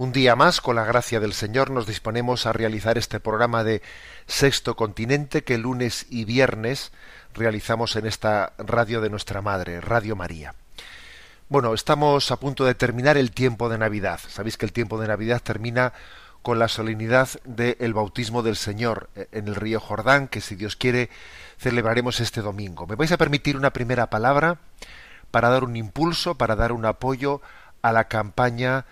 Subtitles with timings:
[0.00, 3.82] Un día más, con la gracia del Señor, nos disponemos a realizar este programa de
[4.28, 6.92] Sexto Continente que lunes y viernes
[7.34, 10.54] realizamos en esta radio de nuestra Madre, Radio María.
[11.48, 14.20] Bueno, estamos a punto de terminar el tiempo de Navidad.
[14.28, 15.92] Sabéis que el tiempo de Navidad termina
[16.42, 21.10] con la solemnidad del bautismo del Señor en el río Jordán, que si Dios quiere
[21.58, 22.86] celebraremos este domingo.
[22.86, 24.58] ¿Me vais a permitir una primera palabra
[25.32, 27.42] para dar un impulso, para dar un apoyo
[27.82, 28.86] a la campaña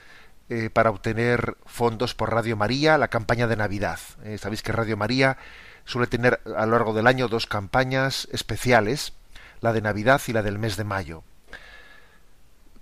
[0.49, 3.99] eh, para obtener fondos por Radio María, la campaña de Navidad?
[4.25, 5.37] Eh, Sabéis que Radio María
[5.85, 9.13] suele tener a lo largo del año dos campañas especiales,
[9.61, 11.23] la de Navidad y la del mes de mayo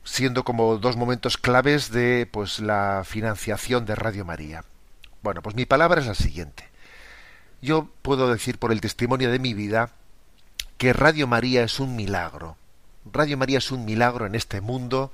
[0.04, 4.64] siendo como dos momentos claves de pues la financiación de Radio María.
[5.22, 6.68] Bueno, pues mi palabra es la siguiente.
[7.62, 9.90] Yo puedo decir por el testimonio de mi vida
[10.76, 12.56] que Radio María es un milagro.
[13.10, 15.12] Radio María es un milagro en este mundo,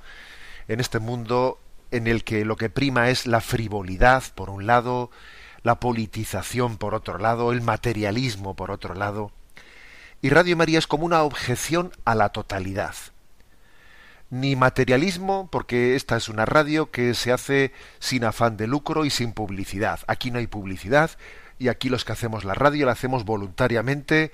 [0.67, 1.59] en este mundo
[1.91, 5.11] en el que lo que prima es la frivolidad por un lado,
[5.63, 9.31] la politización por otro lado, el materialismo por otro lado.
[10.21, 12.95] Y Radio María es como una objeción a la totalidad
[14.31, 19.09] ni materialismo, porque esta es una radio que se hace sin afán de lucro y
[19.09, 19.99] sin publicidad.
[20.07, 21.11] Aquí no hay publicidad
[21.59, 24.31] y aquí los que hacemos la radio la hacemos voluntariamente,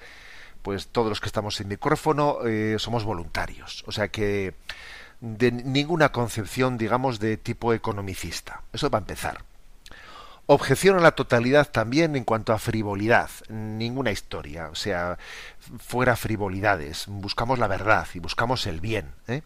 [0.62, 3.84] pues todos los que estamos sin micrófono eh, somos voluntarios.
[3.88, 4.54] O sea que
[5.20, 8.62] de ninguna concepción, digamos, de tipo economicista.
[8.74, 9.44] Eso va a empezar.
[10.50, 13.30] Objeción a la totalidad también en cuanto a frivolidad.
[13.50, 14.70] Ninguna historia.
[14.70, 15.18] O sea,
[15.80, 17.06] fuera frivolidades.
[17.08, 19.12] Buscamos la verdad y buscamos el bien.
[19.28, 19.42] ¿eh?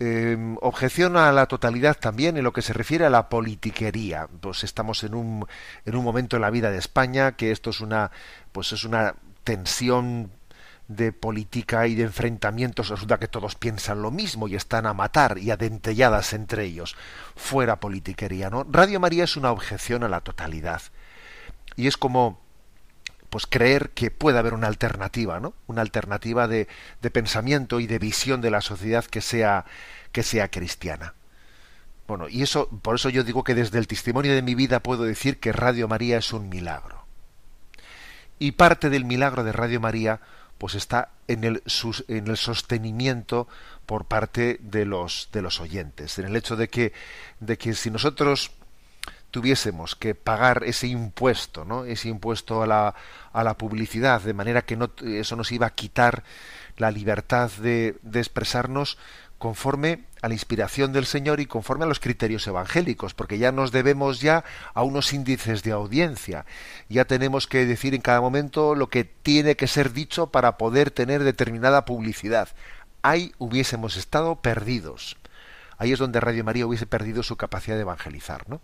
[0.00, 4.28] Eh, objeción a la totalidad también en lo que se refiere a la politiquería.
[4.40, 5.46] Pues estamos en un,
[5.84, 8.10] en un momento en la vida de España que esto es una,
[8.52, 10.30] pues es una tensión
[10.88, 12.88] de política y de enfrentamientos.
[12.88, 16.96] Resulta que todos piensan lo mismo y están a matar y a dentelladas entre ellos.
[17.36, 18.66] Fuera politiquería, ¿no?
[18.68, 20.82] Radio María es una objeción a la totalidad.
[21.76, 22.40] Y es como
[23.30, 25.52] pues creer que puede haber una alternativa, ¿no?
[25.66, 26.66] Una alternativa de,
[27.02, 29.66] de, pensamiento y de visión de la sociedad que sea,
[30.12, 31.12] que sea cristiana.
[32.06, 35.04] Bueno, y eso, por eso yo digo que desde el testimonio de mi vida puedo
[35.04, 37.04] decir que Radio María es un milagro.
[38.38, 40.20] Y parte del milagro de Radio María,
[40.58, 41.62] pues está en el,
[42.08, 43.48] en el sostenimiento
[43.86, 46.92] por parte de los, de los oyentes, en el hecho de que,
[47.40, 48.50] de que si nosotros
[49.30, 51.84] tuviésemos que pagar ese impuesto, ¿no?
[51.84, 52.94] Ese impuesto a la,
[53.32, 56.24] a la publicidad, de manera que no, eso nos iba a quitar
[56.76, 58.98] la libertad de, de expresarnos
[59.38, 63.70] conforme a la inspiración del Señor y conforme a los criterios evangélicos, porque ya nos
[63.70, 64.44] debemos ya
[64.74, 66.44] a unos índices de audiencia.
[66.88, 70.90] Ya tenemos que decir en cada momento lo que tiene que ser dicho para poder
[70.90, 72.48] tener determinada publicidad.
[73.02, 75.16] Ahí hubiésemos estado perdidos.
[75.78, 78.60] Ahí es donde Radio María hubiese perdido su capacidad de evangelizar, ¿no?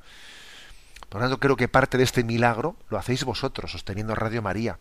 [1.08, 4.78] Por lo tanto, creo que parte de este milagro lo hacéis vosotros, sosteniendo Radio María.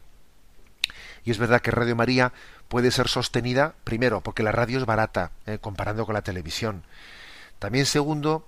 [1.25, 2.33] Y es verdad que Radio María
[2.67, 6.83] puede ser sostenida, primero, porque la radio es barata, eh, comparando con la televisión.
[7.59, 8.45] También, segundo,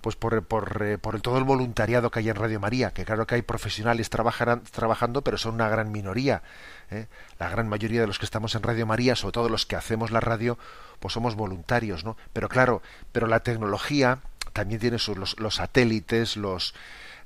[0.00, 3.26] pues por, por, eh, por todo el voluntariado que hay en Radio María, que claro
[3.26, 6.42] que hay profesionales trabajando, pero son una gran minoría.
[6.90, 7.06] ¿eh?
[7.38, 10.10] La gran mayoría de los que estamos en Radio María, sobre todo los que hacemos
[10.10, 10.58] la radio,
[11.00, 12.16] pues somos voluntarios, ¿no?
[12.32, 12.82] Pero claro,
[13.12, 14.20] pero la tecnología
[14.52, 16.74] también tiene sus, los, los satélites, los,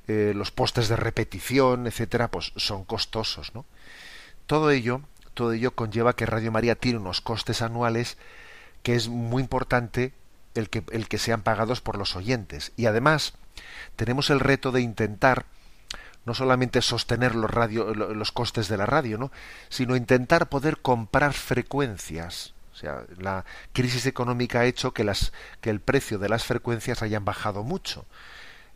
[0.09, 3.65] eh, los postes de repetición, etcétera, pues son costosos, ¿no?
[4.53, 5.01] Todo ello,
[5.33, 8.19] todo ello conlleva que Radio María tiene unos costes anuales
[8.83, 10.13] que es muy importante
[10.55, 12.73] el que, el que sean pagados por los oyentes.
[12.77, 13.33] Y además,
[13.97, 15.47] tenemos el reto de intentar
[16.27, 19.33] no solamente sostener los, los costes de la radio, ¿no?
[19.71, 22.53] sino intentar poder comprar frecuencias.
[22.75, 25.33] O sea, la crisis económica ha hecho que, las,
[25.63, 28.05] que el precio de las frecuencias hayan bajado mucho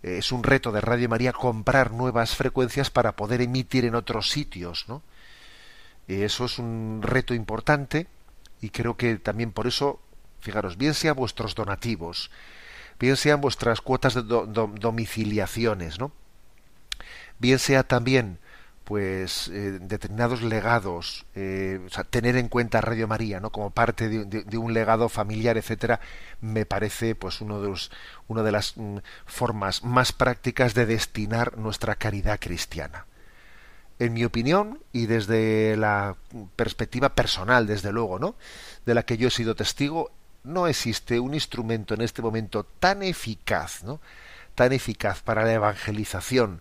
[0.02, 4.31] eh, es un reto de Radio María comprar nuevas frecuencias para poder emitir en otros
[4.31, 5.02] sitios, ¿no?
[6.08, 8.06] Eso es un reto importante
[8.61, 10.00] y creo que también por eso,
[10.41, 12.31] fijaros, bien sea vuestros donativos,
[12.99, 16.12] bien sean vuestras cuotas de domiciliaciones, ¿no?
[17.38, 18.38] Bien sea también
[18.87, 23.50] pues eh, determinados legados, eh, tener en cuenta Radio María, ¿no?
[23.50, 25.99] Como parte de, un legado familiar, etcétera,
[26.41, 27.91] me parece pues uno de los,
[28.29, 33.06] una de las mm, formas más prácticas de destinar nuestra caridad cristiana.
[33.99, 36.17] En mi opinión y desde la
[36.57, 38.37] perspectiva personal, desde luego, ¿no?
[38.85, 40.11] De la que yo he sido testigo,
[40.45, 44.01] no existe un instrumento en este momento tan eficaz, ¿no?
[44.55, 46.61] Tan eficaz para la evangelización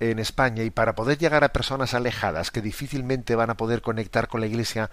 [0.00, 4.28] en España y para poder llegar a personas alejadas que difícilmente van a poder conectar
[4.28, 4.90] con la Iglesia,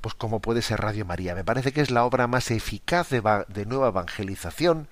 [0.00, 1.34] pues como puede ser Radio María.
[1.34, 4.88] Me parece que es la obra más eficaz de, nueva evangelización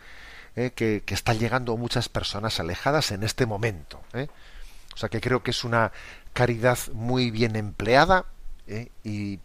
[0.56, 4.00] eh, que, está llegando a muchas personas alejadas en este momento.
[4.12, 4.28] Eh.
[4.96, 5.92] O sea que creo que es una
[6.32, 8.24] caridad muy bien empleada
[8.66, 9.40] eh, y,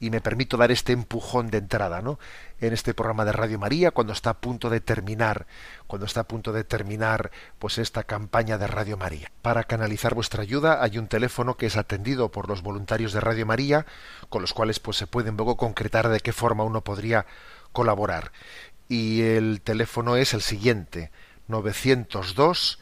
[0.00, 2.18] me permito dar este empujón de entrada, ¿no?
[2.60, 5.46] En este programa de Radio María, cuando está a punto de terminar,
[5.86, 9.30] cuando está a punto de terminar, pues esta campaña de Radio María.
[9.42, 13.46] Para canalizar vuestra ayuda hay un teléfono que es atendido por los voluntarios de Radio
[13.46, 13.86] María,
[14.28, 17.26] con los cuales pues se pueden luego concretar de qué forma uno podría
[17.72, 18.32] colaborar.
[18.88, 21.10] Y el teléfono es el siguiente:
[21.48, 22.78] 902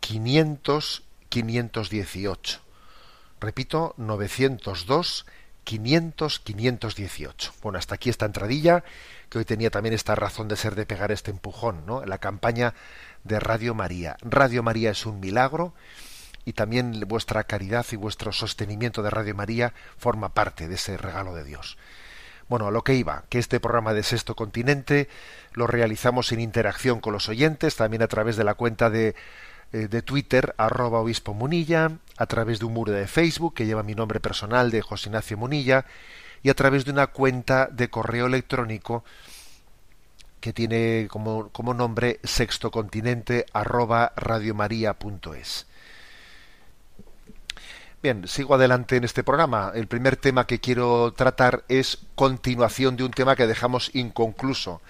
[0.00, 1.05] 500
[1.44, 2.60] 518.
[3.40, 5.26] Repito, 902
[5.64, 7.52] 500 518.
[7.62, 8.84] Bueno, hasta aquí esta entradilla,
[9.28, 12.06] que hoy tenía también esta razón de ser de pegar este empujón, ¿no?
[12.06, 12.72] La campaña
[13.24, 14.16] de Radio María.
[14.22, 15.74] Radio María es un milagro
[16.46, 21.34] y también vuestra caridad y vuestro sostenimiento de Radio María forma parte de ese regalo
[21.34, 21.76] de Dios.
[22.48, 25.10] Bueno, a lo que iba, que este programa de Sexto Continente
[25.52, 29.16] lo realizamos en interacción con los oyentes, también a través de la cuenta de
[29.72, 33.94] de Twitter, arroba obispo Munilla, a través de un muro de Facebook que lleva mi
[33.94, 35.84] nombre personal de José Ignacio Munilla,
[36.42, 39.04] y a través de una cuenta de correo electrónico
[40.40, 45.66] que tiene como, como nombre sextocontinente arroba radiomaria.es.
[48.02, 49.72] Bien, sigo adelante en este programa.
[49.74, 54.80] El primer tema que quiero tratar es continuación de un tema que dejamos inconcluso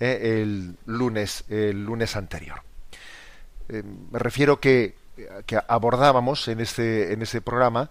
[0.00, 2.62] eh, el lunes, el lunes anterior.
[3.68, 4.94] Eh, me refiero que,
[5.46, 7.90] que abordábamos en este, en ese programa,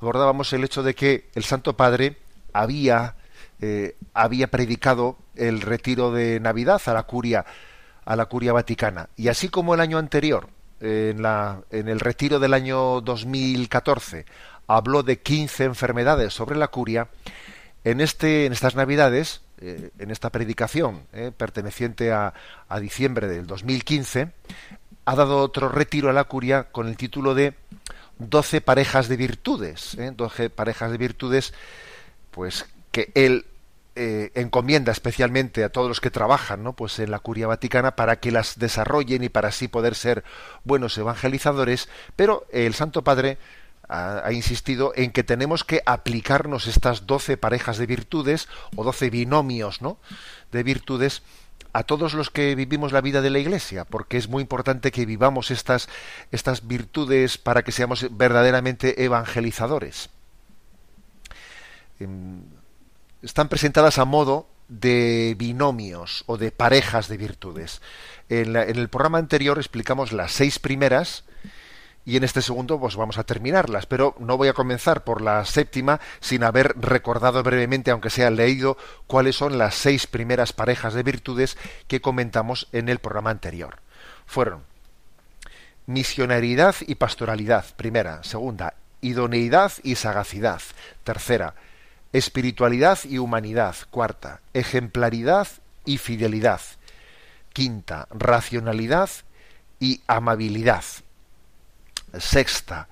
[0.00, 2.16] abordábamos el hecho de que el Santo Padre
[2.52, 3.16] había,
[3.60, 7.44] eh, había predicado el retiro de Navidad a la curia,
[8.04, 9.08] a la curia vaticana.
[9.16, 10.48] Y así como el año anterior,
[10.80, 14.26] en, la, en el retiro del año 2014,
[14.66, 17.08] habló de 15 enfermedades sobre la curia,
[17.84, 21.02] en, este, en estas Navidades, eh, en esta predicación
[21.38, 22.34] perteneciente a,
[22.68, 24.32] a diciembre del 2015,
[25.06, 27.54] ha dado otro retiro a la curia con el título de
[28.18, 30.10] Doce parejas de virtudes, ¿eh?
[30.16, 31.52] doce parejas de virtudes,
[32.30, 33.44] pues que él
[33.94, 36.72] eh, encomienda especialmente a todos los que trabajan, ¿no?
[36.72, 40.24] Pues en la curia vaticana para que las desarrollen y para así poder ser
[40.64, 43.36] buenos evangelizadores, pero el Santo Padre
[43.86, 49.10] ha, ha, insistido en que tenemos que aplicarnos estas doce parejas de virtudes o doce
[49.10, 49.98] binomios, ¿no?
[50.52, 51.22] De virtudes
[51.76, 55.04] a todos los que vivimos la vida de la Iglesia, porque es muy importante que
[55.04, 55.90] vivamos estas,
[56.32, 60.08] estas virtudes para que seamos verdaderamente evangelizadores.
[62.00, 62.40] Em,
[63.20, 67.82] están presentadas a modo de binomios o de parejas de virtudes.
[68.30, 71.24] En, en el programa anterior explicamos las seis primeras,
[72.06, 75.44] y en este segundo pues vamos a terminarlas, pero no voy a comenzar por la
[75.44, 81.02] séptima sin haber recordado brevemente, aunque sea leído, cuáles son las seis primeras parejas de
[81.02, 81.58] virtudes
[81.88, 83.80] que comentamos en el programa anterior.
[84.24, 84.62] Fueron
[85.86, 90.62] misionaridad y pastoralidad, primera, segunda, idoneidad y sagacidad,
[91.02, 91.54] tercera,
[92.12, 95.48] espiritualidad y humanidad, cuarta, ejemplaridad
[95.84, 96.60] y fidelidad,
[97.52, 99.10] quinta, racionalidad
[99.80, 100.84] y amabilidad,
[102.18, 102.88] sexta,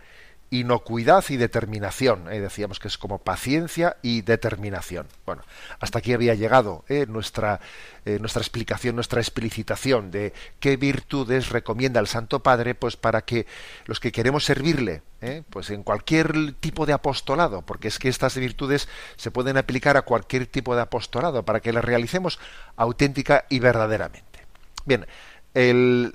[0.50, 2.32] inocuidad y determinación.
[2.32, 5.06] Eh, decíamos que es como paciencia y determinación.
[5.26, 5.42] Bueno,
[5.80, 7.60] hasta aquí había llegado eh, nuestra,
[8.04, 13.46] eh, nuestra explicación, nuestra explicitación de qué virtudes recomienda el Santo Padre, pues para que
[13.86, 15.02] los que queremos servirle,
[15.48, 20.02] pues en cualquier tipo de apostolado, porque es que estas virtudes se pueden aplicar a
[20.02, 22.38] cualquier tipo de apostolado, para que las realicemos
[22.76, 24.44] auténtica y verdaderamente.
[24.84, 25.06] Bien,
[25.54, 26.14] el,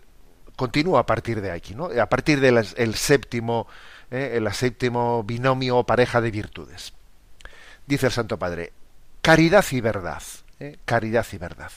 [0.59, 1.85] continúa a partir de aquí, ¿no?
[1.85, 3.65] A partir del séptimo,
[4.11, 6.91] eh, el séptimo binomio o pareja de virtudes.
[7.87, 8.73] Dice el Santo Padre,
[9.21, 10.21] caridad y verdad,
[10.59, 10.77] ¿eh?
[10.83, 11.71] caridad y verdad.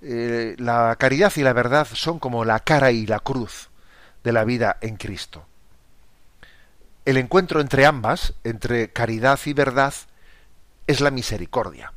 [0.00, 3.68] eh, la caridad y la verdad son como la cara y la cruz
[4.24, 5.44] de la vida en Cristo.
[7.04, 9.92] El encuentro entre ambas, entre caridad y verdad,
[10.86, 11.92] es la misericordia.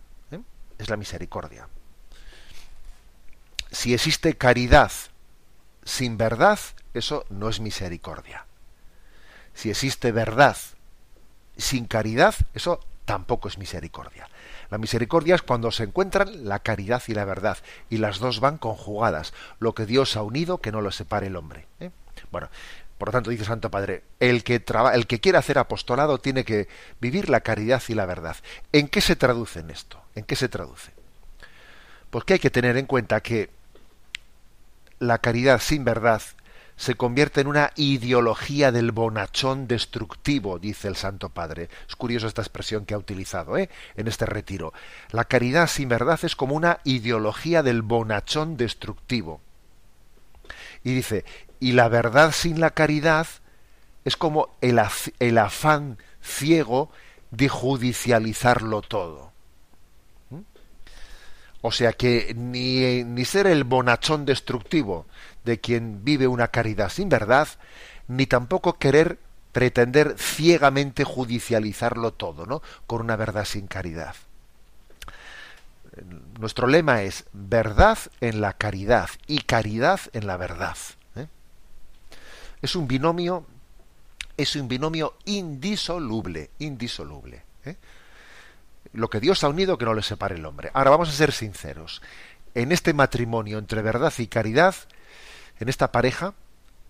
[0.77, 1.69] Es la misericordia.
[3.75, 4.89] Si existe caridad
[5.83, 6.57] sin verdad,
[6.93, 8.45] eso no es misericordia.
[9.53, 10.55] Si existe verdad
[11.57, 14.29] sin caridad, eso tampoco es misericordia.
[14.69, 17.57] La misericordia es cuando se encuentran la caridad y la verdad,
[17.89, 19.33] y las dos van conjugadas.
[19.59, 21.67] Lo que Dios ha unido, que no lo separe el hombre.
[21.81, 21.91] ¿eh?
[22.31, 22.47] Bueno,
[22.97, 24.63] por lo tanto, dice Santo Padre, el que,
[24.93, 26.69] el que quiere hacer apostolado tiene que
[27.01, 28.37] vivir la caridad y la verdad.
[28.71, 30.01] ¿En qué se traduce esto?
[30.15, 30.93] ¿En qué se traduce?
[32.09, 33.53] Porque hay que tener en cuenta que
[34.99, 36.21] la caridad sin verdad
[36.77, 41.69] se convierte en una ideología del bonachón destructivo, dice el Santo Padre.
[41.87, 43.69] Es curioso esta expresión que ha utilizado ¿eh?
[43.95, 44.73] en este retiro.
[45.11, 49.39] La caridad sin verdad es como una ideología del bonachón destructivo.
[50.83, 51.23] Y dice,
[51.59, 53.27] y la verdad sin la caridad
[54.03, 54.81] es como el,
[55.19, 56.91] el afán ciego
[57.31, 59.24] de judicializarlo todo.
[61.67, 65.07] O sea que ni, ni ser el bonachón destructivo,
[65.45, 67.47] de quien vive una caridad sin verdad,
[68.07, 69.17] ni tampoco querer
[69.51, 72.61] pretender ciegamente judicializarlo todo, ¿no?
[72.85, 74.13] Con una verdad sin caridad.
[76.39, 80.77] Nuestro lema es verdad en la caridad y caridad en la verdad.
[81.15, 81.25] ¿eh?
[82.61, 83.43] Es un binomio,
[84.37, 87.41] es un binomio indisoluble, indisoluble.
[87.65, 87.75] ¿eh?
[88.93, 90.71] Lo que Dios ha unido que no le separe el hombre.
[90.73, 92.01] Ahora vamos a ser sinceros.
[92.53, 94.75] En este matrimonio entre verdad y caridad,
[95.59, 96.33] en esta pareja,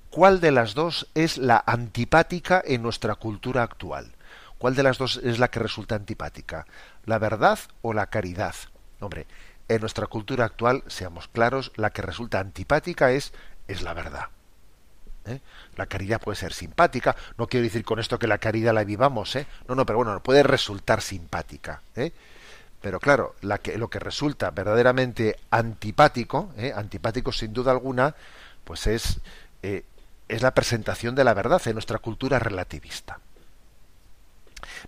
[0.10, 4.12] ¿cuál de las dos es la antipática en nuestra cultura actual?
[4.58, 6.66] ¿Cuál de las dos es la que resulta antipática?
[7.06, 8.56] ¿La verdad o la caridad?
[9.00, 9.28] Hombre,
[9.68, 13.34] en nuestra cultura actual, seamos claros, la que resulta antipática es,
[13.68, 14.28] es la verdad.
[15.26, 15.40] ¿Eh?
[15.76, 19.36] La caridad puede ser simpática, no quiero decir con esto que la caridad la vivamos,
[19.36, 19.48] ¿eh?
[19.68, 21.82] no, no, pero bueno, puede resultar simpática.
[21.96, 22.12] ¿eh?
[22.86, 26.72] Pero claro, lo que resulta verdaderamente antipático, ¿eh?
[26.76, 28.14] antipático sin duda alguna,
[28.64, 29.22] pues es,
[29.64, 29.86] eh,
[30.28, 33.20] es la presentación de la verdad en nuestra cultura relativista.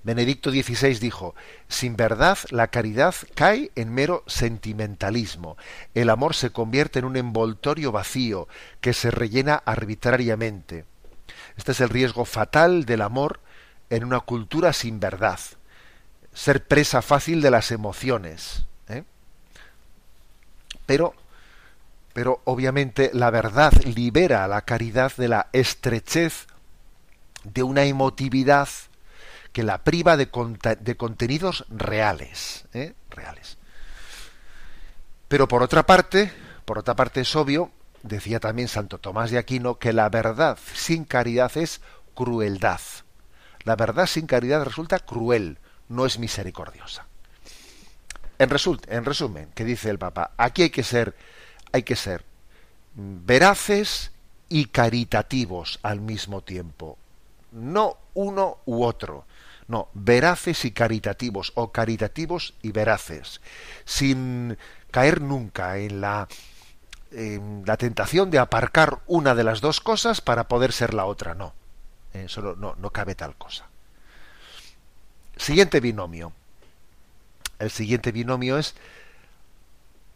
[0.04, 1.36] Benedicto XVI dijo,
[1.68, 5.58] sin verdad la caridad cae en mero sentimentalismo,
[5.94, 8.48] el amor se convierte en un envoltorio vacío
[8.82, 10.86] que se rellena arbitrariamente.
[11.58, 13.40] Este es el riesgo fatal del amor
[13.90, 15.40] en una cultura sin verdad,
[16.34, 18.66] ser presa fácil de las emociones.
[18.90, 19.04] ¿eh?
[20.86, 21.14] Pero
[22.18, 26.48] pero obviamente la verdad libera a la caridad de la estrechez
[27.44, 28.68] de una emotividad
[29.58, 32.94] que la priva de, contenidos reales, ¿eh?
[33.10, 33.58] reales.
[35.28, 36.32] Pero por otra parte,
[36.64, 37.72] por otra parte es obvio,
[38.04, 41.82] decía también Santo Tomás de Aquino, que la verdad sin caridad es
[42.14, 42.82] crueldad.
[43.64, 45.58] La verdad sin caridad resulta cruel,
[45.90, 47.08] no es misericordiosa.
[48.38, 48.52] En,
[48.90, 50.34] en resumen, ¿qué dice el Papa?
[50.38, 51.16] Aquí hay que ser
[51.72, 52.24] hay que ser
[52.94, 54.12] veraces
[54.50, 57.00] y caritativos al mismo tiempo.
[57.54, 59.26] No uno u otro.
[59.68, 63.42] No, veraces y caritativos, o caritativos y veraces,
[63.84, 64.58] sin
[64.92, 66.28] caer nunca en la,
[67.12, 71.34] en la tentación de aparcar una de las dos cosas para poder ser la otra.
[71.34, 71.54] No,
[72.14, 73.68] eso no, no cabe tal cosa.
[75.36, 76.32] Siguiente binomio.
[77.60, 78.76] El siguiente binomio es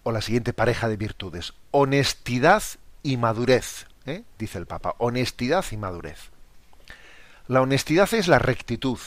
[0.03, 1.53] o la siguiente pareja de virtudes.
[1.71, 2.63] Honestidad
[3.03, 4.23] y madurez, ¿eh?
[4.37, 4.95] dice el Papa.
[4.97, 6.29] Honestidad y madurez.
[7.47, 8.99] La honestidad es la rectitud.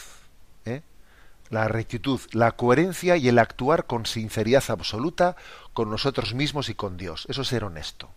[1.50, 5.36] La rectitud, la coherencia y el actuar con sinceridad absoluta
[5.72, 7.26] con nosotros mismos y con Dios.
[7.28, 8.10] Eso es ser honesto.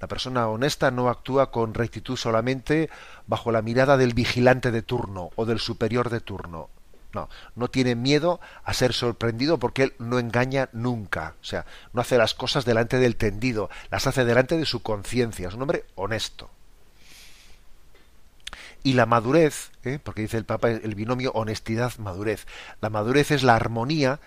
[0.00, 2.90] La persona honesta no actúa con rectitud solamente
[3.26, 6.68] bajo la mirada del vigilante de turno o del superior de turno.
[7.12, 11.34] No, no tiene miedo a ser sorprendido porque él no engaña nunca.
[11.40, 15.48] O sea, no hace las cosas delante del tendido, las hace delante de su conciencia.
[15.48, 16.50] Es un hombre honesto.
[18.84, 19.98] Y la madurez, ¿eh?
[20.00, 22.46] porque dice el Papa el binomio honestidad-madurez.
[22.80, 24.20] La madurez es la armonía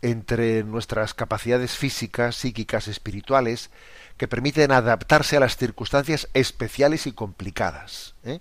[0.00, 3.70] entre nuestras capacidades físicas, psíquicas, espirituales,
[4.16, 8.14] que permiten adaptarse a las circunstancias especiales y complicadas.
[8.24, 8.40] ¿eh?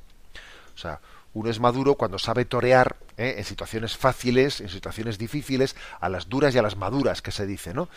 [0.74, 1.00] O sea,
[1.34, 3.36] uno es maduro cuando sabe torear ¿eh?
[3.38, 7.46] en situaciones fáciles, en situaciones difíciles, a las duras y a las maduras, que se
[7.46, 7.90] dice, ¿no?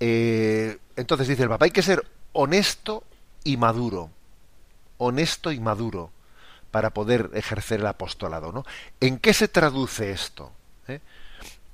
[0.00, 3.04] Eh, entonces dice el papá, hay que ser honesto
[3.44, 4.10] y maduro,
[4.98, 6.10] honesto y maduro
[6.70, 8.64] para poder ejercer el apostolado, ¿no?
[9.00, 10.52] ¿En qué se traduce esto?
[10.86, 11.00] ¿Eh?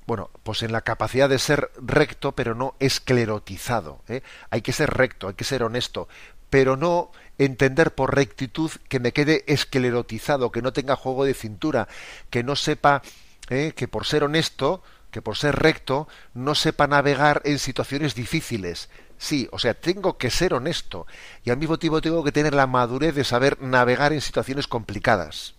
[0.07, 4.01] bueno, pues en la capacidad de ser recto, pero no esclerotizado.
[4.07, 4.21] ¿eh?
[4.49, 6.07] Hay que ser recto, hay que ser honesto,
[6.49, 11.87] pero no entender por rectitud que me quede esclerotizado, que no tenga juego de cintura,
[12.29, 13.01] que no sepa
[13.49, 13.73] ¿eh?
[13.75, 18.89] que por ser honesto, que por ser recto, no sepa navegar en situaciones difíciles.
[19.17, 21.07] Sí, o sea, tengo que ser honesto
[21.43, 25.55] y al mismo tiempo tengo que tener la madurez de saber navegar en situaciones complicadas,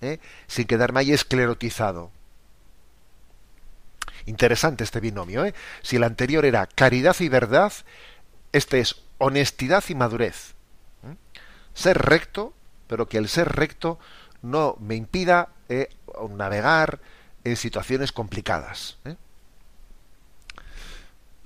[0.00, 0.18] ¿eh?
[0.46, 2.10] sin quedarme ahí esclerotizado.
[4.26, 5.44] Interesante este binomio.
[5.44, 5.54] ¿eh?
[5.82, 7.72] Si el anterior era caridad y verdad,
[8.52, 10.54] este es honestidad y madurez.
[11.04, 11.16] ¿eh?
[11.72, 12.52] Ser recto,
[12.88, 13.98] pero que el ser recto
[14.42, 15.88] no me impida eh,
[16.30, 17.00] navegar
[17.44, 18.98] en situaciones complicadas.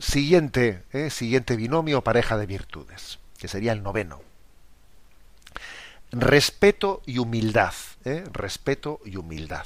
[0.02, 1.10] Siguiente, ¿eh?
[1.10, 4.20] siguiente binomio pareja de virtudes, que sería el noveno.
[6.10, 7.72] Respeto y humildad.
[8.04, 8.24] ¿eh?
[8.32, 9.64] Respeto y humildad.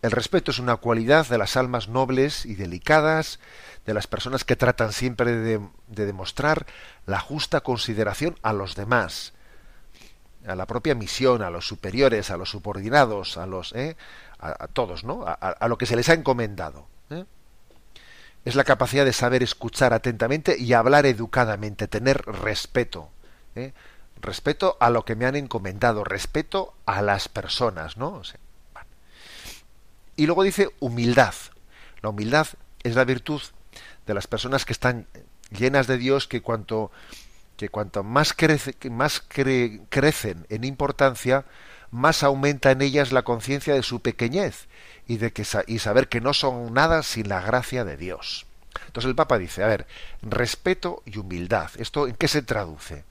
[0.00, 3.40] El respeto es una cualidad de las almas nobles y delicadas,
[3.84, 6.64] de las personas que tratan siempre de, demostrar
[7.04, 9.32] la justa consideración a los demás,
[10.46, 13.96] a la propia misión, a los superiores, a los subordinados, a los, ¿eh?
[14.38, 15.24] a, todos, ¿no?
[15.26, 16.91] A, lo que se les ha encomendado.
[18.44, 23.10] Es la capacidad de saber escuchar atentamente y hablar educadamente, tener respeto.
[23.54, 23.72] ¿eh?
[24.20, 28.22] Respeto a lo que me han encomendado, respeto a las personas, ¿no?
[30.16, 31.34] Y luego dice humildad.
[32.02, 32.48] La humildad
[32.82, 33.42] es la virtud
[34.06, 35.06] de las personas que están
[35.50, 36.90] llenas de Dios, que cuanto,
[37.56, 41.44] que cuanto más, crece, más crecen en importancia,
[41.90, 44.66] más aumenta en ellas la conciencia de su pequeñez
[45.06, 48.46] y de que y saber que no son nada sin la gracia de Dios.
[48.86, 49.86] Entonces el Papa dice, a ver,
[50.22, 51.70] respeto y humildad.
[51.76, 53.04] ¿Esto en qué se traduce?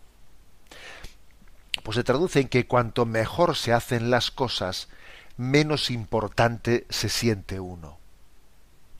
[1.83, 4.89] Pues se traduce en que cuanto mejor se hacen las cosas,
[5.37, 7.97] menos importante se siente uno.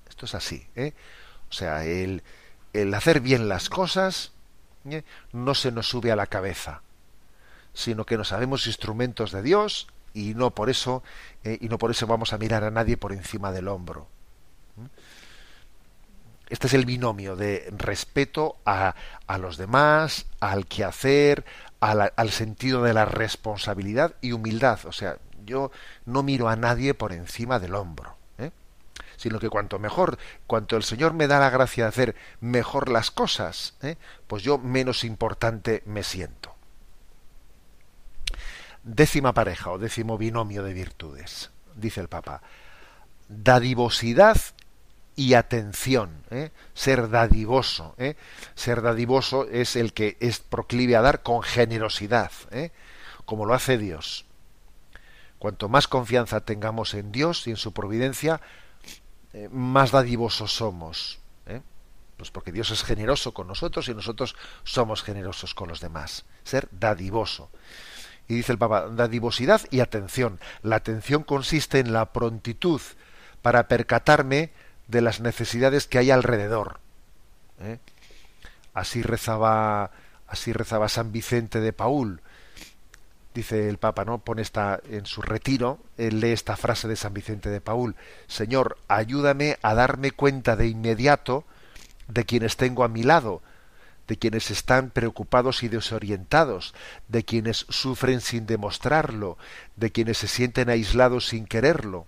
[0.10, 0.94] Esto es así, ¿eh?
[1.50, 2.24] O sea, el,
[2.74, 4.32] el hacer bien las cosas
[4.90, 5.04] ¿eh?
[5.34, 6.82] no se nos sube a la cabeza,
[7.74, 11.04] sino que nos sabemos instrumentos de Dios y no por eso
[11.44, 11.58] ¿eh?
[11.62, 14.08] y no por eso vamos a mirar a nadie por encima del hombro.
[16.50, 18.94] Este es el binomio de respeto a,
[19.26, 21.46] a los demás, al quehacer,
[21.80, 24.80] al sentido de la responsabilidad y humildad.
[24.86, 25.72] O sea, yo
[26.06, 28.52] no miro a nadie por encima del hombro, ¿eh?
[29.18, 33.10] sino que cuanto mejor, cuanto el Señor me da la gracia de hacer mejor las
[33.10, 33.98] cosas, ¿eh?
[34.28, 36.51] pues yo menos importante me siento.
[38.84, 42.42] Décima pareja o décimo binomio de virtudes, dice el Papa.
[43.30, 44.38] Dadivosidad
[45.16, 46.52] y atención, ¿eh?
[46.74, 47.96] ser dadivoso.
[48.56, 52.32] Ser dadivoso es el que es proclive a dar con generosidad,
[53.26, 54.26] como lo hace Dios.
[55.42, 58.42] Cuanto más confianza tengamos en Dios y en su providencia,
[59.34, 61.20] eh, más dadivosos somos.
[61.48, 61.62] ¿eh?
[62.16, 66.26] Pues porque Dios es generoso con nosotros y nosotros somos generosos con los demás.
[66.44, 67.50] Ser dadivoso.
[68.32, 70.40] Y dice el Papa, dadivosidad y atención.
[70.64, 72.80] La atención consiste en la prontitud
[73.42, 74.52] para percatarme
[74.88, 76.80] de las necesidades que hay alrededor.
[77.60, 77.80] ¿eh?
[78.74, 79.92] Así rezaba,
[80.28, 82.22] así rezaba San Vicente de Paul
[83.34, 84.20] dice el Papa, ¿no?
[84.20, 87.96] Pone esta en su retiro, él lee esta frase de San Vicente de Paul,
[88.28, 91.46] Señor, ayúdame a darme cuenta de inmediato
[92.10, 93.42] de quienes tengo a mi lado,
[94.08, 96.74] de quienes están preocupados y desorientados,
[97.08, 99.38] de quienes sufren sin demostrarlo,
[99.76, 102.06] de quienes se sienten aislados sin quererlo.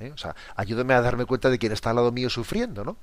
[0.00, 0.12] ¿eh?
[0.12, 2.96] O sea, ayúdame a darme cuenta de quien está al lado mío sufriendo, ¿no?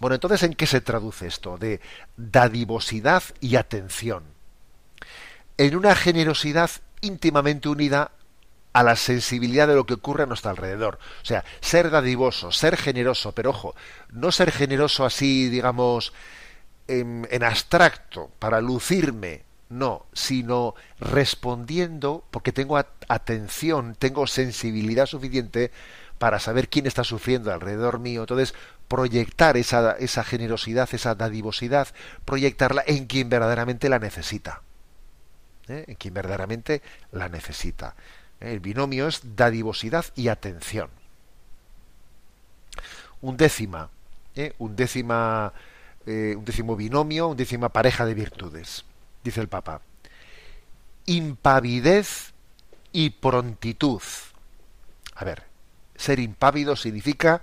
[0.00, 1.58] Bueno, entonces, ¿en qué se traduce esto?
[1.58, 1.80] De
[2.16, 4.24] dadivosidad y atención
[5.60, 6.70] en una generosidad
[7.02, 8.12] íntimamente unida
[8.72, 10.98] a la sensibilidad de lo que ocurre a nuestro alrededor.
[11.22, 13.74] O sea, ser dadivoso, ser generoso, pero ojo,
[14.10, 16.14] no ser generoso así, digamos,
[16.98, 25.70] en, abstracto, para lucirme, no, sino respondiendo, porque tengo atención, tengo sensibilidad suficiente
[26.18, 28.22] para saber quién está sufriendo alrededor mío.
[28.22, 28.54] Entonces,
[28.88, 31.88] proyectar esa, esa generosidad, esa dadivosidad,
[32.24, 34.62] proyectarla en quien verdaderamente la necesita.
[35.70, 35.84] ¿eh?
[35.88, 37.94] en quien verdaderamente la necesita.
[38.40, 40.90] El binomio es dadivosidad y atención.
[43.20, 43.90] Un décima,
[44.34, 44.54] ¿eh?
[44.58, 44.76] un
[46.10, 48.84] décima, un décimo binomio, un décima pareja de virtudes.
[49.22, 49.80] Dice el Papa.
[51.06, 52.32] Impavidez
[52.92, 54.02] y prontitud.
[55.14, 55.44] A ver,
[55.96, 57.42] ser impávido significa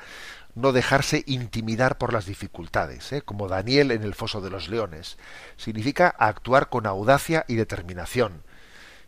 [0.55, 3.21] no dejarse intimidar por las dificultades, ¿eh?
[3.21, 5.17] como Daniel en el foso de los leones.
[5.55, 8.41] Significa actuar con audacia y determinación.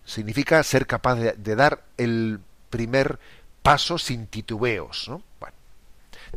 [0.05, 3.19] Significa ser capaz de, dar el primer
[3.63, 5.07] paso sin titubeos.
[5.39, 5.55] Bueno.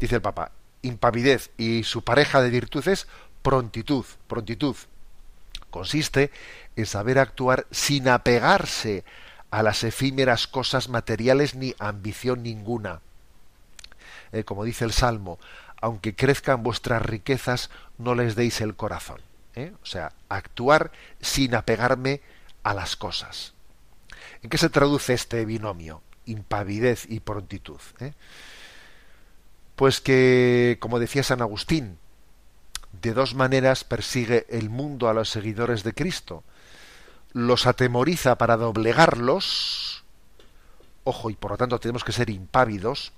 [0.01, 0.51] Dice el Papa,
[0.83, 3.07] impavidez y su pareja de virtudes,
[3.43, 4.77] prontitud, prontitud.
[5.71, 6.31] Consiste
[6.77, 9.05] en saber actuar sin apegarse
[9.51, 13.01] a las efímeras cosas materiales ni ambición ninguna.
[14.33, 15.39] Eh, como dice el Salmo,
[15.81, 19.21] aunque crezcan vuestras riquezas, no les deis el corazón.
[19.55, 19.73] ¿eh?
[19.83, 22.21] O sea, actuar sin apegarme
[22.63, 23.53] a las cosas.
[24.43, 26.03] ¿En qué se traduce este binomio?
[26.27, 27.81] Impavidez y prontitud.
[28.01, 28.13] ¿eh?
[29.83, 31.99] Pues que, como decía San Agustín,
[32.93, 36.45] de dos maneras persigue el mundo a los seguidores de Cristo.
[37.33, 40.05] Los atemoriza para doblegarlos,
[41.03, 43.13] ojo, y por lo tanto tenemos que ser impávidos,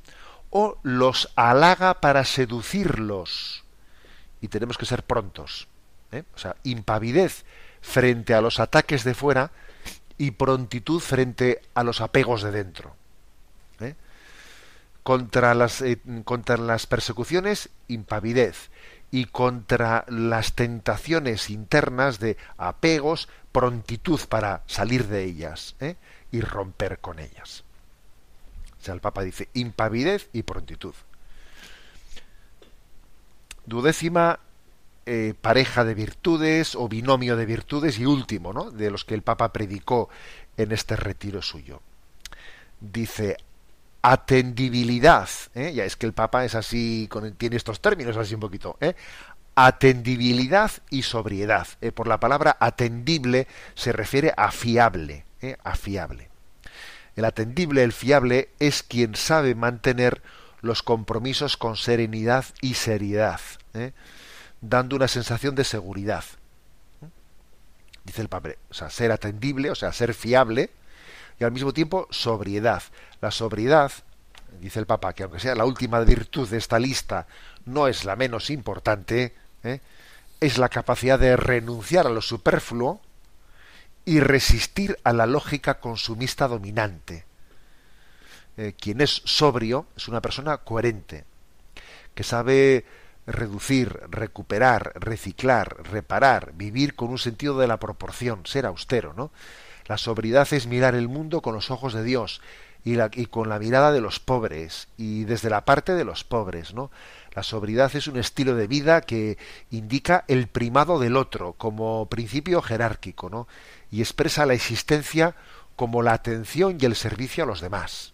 [0.48, 3.62] o los halaga para seducirlos,
[4.40, 5.68] y tenemos que ser prontos.
[6.12, 6.22] ¿eh?
[6.34, 7.44] O sea, impavidez
[7.82, 9.50] frente a los ataques de fuera
[10.16, 12.96] y prontitud frente a los apegos de dentro.
[15.04, 15.10] ¿Eh?
[15.14, 18.70] Contra, las, eh, contra las persecuciones, impavidez.
[19.10, 25.76] Y contra las tentaciones internas de apegos, prontitud para salir de ellas
[26.32, 27.62] y romper con ellas.
[28.80, 30.94] O sea, el Papa dice impavidez y prontitud.
[33.66, 34.40] Duodécima
[35.06, 38.70] eh, pareja de virtudes o binomio de virtudes y último, ¿no?
[38.70, 40.08] De los que el Papa predicó
[40.56, 41.82] en este retiro suyo.
[42.80, 43.36] Dice
[44.04, 45.72] atendibilidad, ¿eh?
[45.72, 48.94] ya es que el Papa es así, tiene estos términos así un poquito, ¿eh?
[49.54, 51.66] atendibilidad y sobriedad.
[51.80, 51.90] ¿eh?
[51.90, 55.24] por la palabra atendible se refiere a fiable,
[55.64, 56.28] a fiable.
[57.16, 60.20] El atendible, el fiable, es quien sabe mantener
[60.60, 63.40] los compromisos con serenidad y seriedad.
[64.60, 66.24] dando una sensación de seguridad.
[68.04, 70.70] Dice el padre, o sea, ser atendible, o sea, ser fiable,
[71.38, 72.82] y al mismo tiempo sobriedad.
[73.20, 73.92] La sobriedad,
[74.60, 77.26] dice el Papa, que aunque sea la última virtud de esta lista,
[77.64, 79.80] no es la menos importante, ¿eh?
[80.40, 83.00] es la capacidad de renunciar a lo superfluo
[84.04, 87.24] y resistir a la lógica consumista dominante.
[88.56, 91.24] Eh, quien es sobrio es una persona coherente,
[92.14, 92.84] que sabe
[93.26, 99.30] reducir, recuperar, reciclar, reparar, vivir con un sentido de la proporción, ser austero, ¿no?
[99.86, 102.40] La sobriedad es mirar el mundo con los ojos de Dios
[102.84, 106.90] y, con la mirada de los pobres y desde la parte de los pobres, ¿no?
[107.34, 109.38] La sobriedad es un estilo de vida que
[109.70, 113.48] indica el primado del otro como principio jerárquico, ¿no?
[113.90, 115.34] Y expresa la existencia
[115.76, 118.12] como la atención y el servicio a los demás.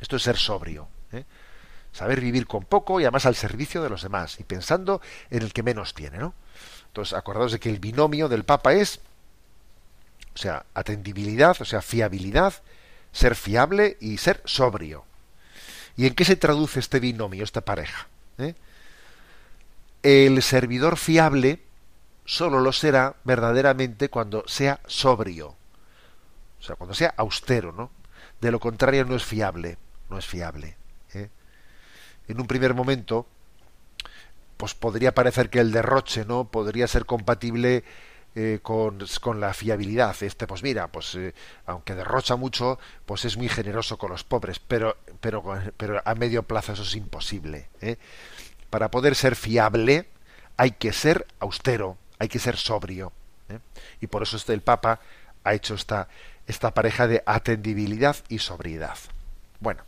[0.00, 0.88] Esto es ser sobrio.
[1.12, 1.24] ¿eh?
[1.94, 5.00] saber vivir con poco y además al servicio de los demás y pensando
[5.30, 6.34] en el que menos tiene, ¿no?
[6.88, 9.00] Entonces, acordaos de que el binomio del Papa es,
[10.34, 12.54] o sea, atendibilidad, o sea, fiabilidad,
[13.12, 15.04] ser fiable y ser sobrio.
[15.96, 18.08] ¿Y en qué se traduce este binomio, esta pareja?
[18.38, 18.54] ¿Eh?
[20.02, 21.62] El servidor fiable
[22.24, 25.56] solo lo será verdaderamente cuando sea sobrio,
[26.58, 27.90] o sea, cuando sea austero, ¿no?
[28.40, 29.78] De lo contrario no es fiable,
[30.10, 30.76] no es fiable
[32.28, 33.26] en un primer momento,
[34.56, 37.84] pues podría parecer que el derroche no podría ser compatible
[38.36, 38.98] eh, con,
[39.38, 40.20] la fiabilidad.
[40.20, 41.32] Este, pues mira, pues eh,
[41.66, 45.44] aunque derrocha mucho, pues es muy generoso con los pobres, pero, pero,
[45.76, 47.68] pero a medio plazo eso es imposible.
[47.80, 47.96] ¿eh?
[48.70, 50.08] Para poder ser fiable
[50.56, 53.12] hay que ser austero, hay que ser sobrio.
[54.00, 54.98] Y por eso este, el Papa
[55.44, 56.08] ha hecho esta,
[56.48, 58.98] esta pareja de atendibilidad y sobriedad.
[59.60, 59.84] Bueno,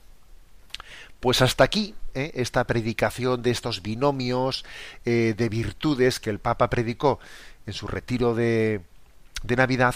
[1.18, 4.64] pues hasta aquí esta predicación de estos binomios
[5.04, 7.18] de virtudes que el Papa predicó
[7.66, 8.80] en su retiro de,
[9.42, 9.94] de, Navidad,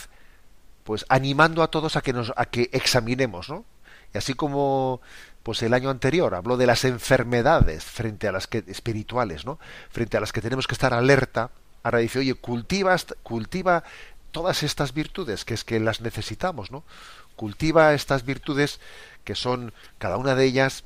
[0.84, 3.64] pues animando a todos a que nos a que examinemos, ¿no?
[4.12, 5.00] Y así como
[5.42, 9.58] pues el año anterior habló de las enfermedades frente a las que espirituales, ¿no?
[9.90, 11.50] Frente a las que tenemos que estar alerta,
[11.82, 13.84] ahora dice, "Oye, cultiva cultiva
[14.32, 16.84] todas estas virtudes, que es que las necesitamos, ¿no?
[17.36, 18.80] Cultiva estas virtudes
[19.24, 20.84] que son cada una de ellas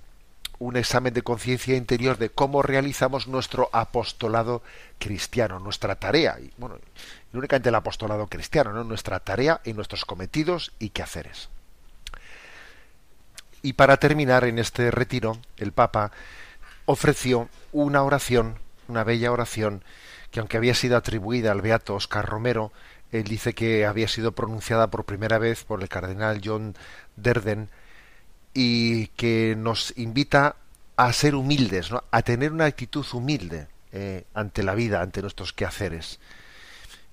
[0.64, 4.62] un examen de conciencia interior de cómo realizamos nuestro apostolado
[4.98, 6.78] cristiano, nuestra tarea, y bueno,
[7.32, 8.82] y únicamente el apostolado cristiano, ¿no?
[8.82, 11.50] nuestra tarea y nuestros cometidos y quehaceres.
[13.60, 16.12] Y para terminar en este retiro, el Papa
[16.86, 19.84] ofreció una oración, una bella oración,
[20.30, 22.72] que aunque había sido atribuida al beato Oscar Romero,
[23.12, 26.74] él dice que había sido pronunciada por primera vez por el cardenal John
[27.16, 27.68] Derden,
[28.54, 30.56] y que nos invita
[30.96, 32.04] a ser humildes, ¿no?
[32.10, 36.20] a tener una actitud humilde eh, ante la vida, ante nuestros quehaceres.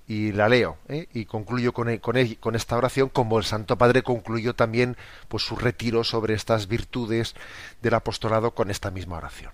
[0.08, 1.08] Y la leo ¿eh?
[1.12, 4.96] y concluyo con, con, con, esta oración, como el Santo Padre concluyó también
[5.28, 7.34] pues, su retiro sobre estas virtudes
[7.82, 9.52] del apostolado con esta misma oración.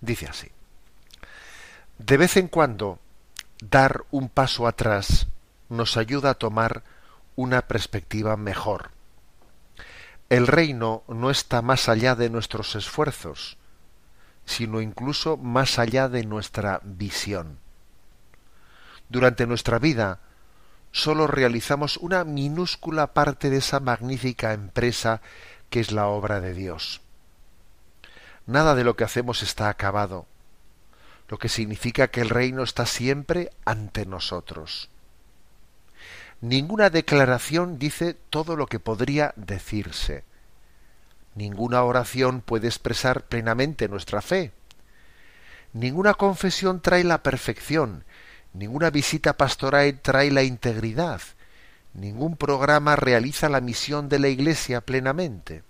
[0.00, 0.48] Dice así.
[1.98, 2.98] De vez en cuando,
[3.62, 5.26] dar un paso atrás
[5.68, 6.82] nos ayuda a tomar
[7.36, 8.90] una perspectiva mejor.
[10.30, 13.58] El reino no está más allá de nuestros esfuerzos,
[14.44, 17.58] sino incluso más allá de nuestra visión.
[19.08, 20.20] Durante nuestra vida
[20.92, 25.20] sólo realizamos una minúscula parte de esa magnífica empresa
[25.68, 27.00] que es la obra de Dios.
[28.46, 30.26] Nada de lo que hacemos está acabado,
[31.28, 34.90] lo que significa que el reino está siempre ante nosotros.
[36.40, 40.24] Ninguna declaración dice todo lo que podría decirse.
[41.34, 44.52] Ninguna oración puede expresar plenamente nuestra fe.
[45.74, 48.04] Ninguna confesión trae la perfección,
[48.54, 51.20] ninguna visita pastoral trae la integridad,
[51.92, 55.62] ningún programa realiza la misión de la Iglesia plenamente.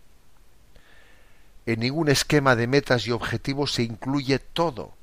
[1.66, 4.94] En ningún esquema de metas y objetivos se incluye todo.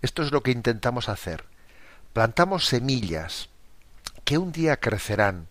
[0.00, 1.44] Esto es lo que intentamos hacer.
[2.12, 3.51] Plantamos semillas
[4.24, 5.48] que un día crecerán.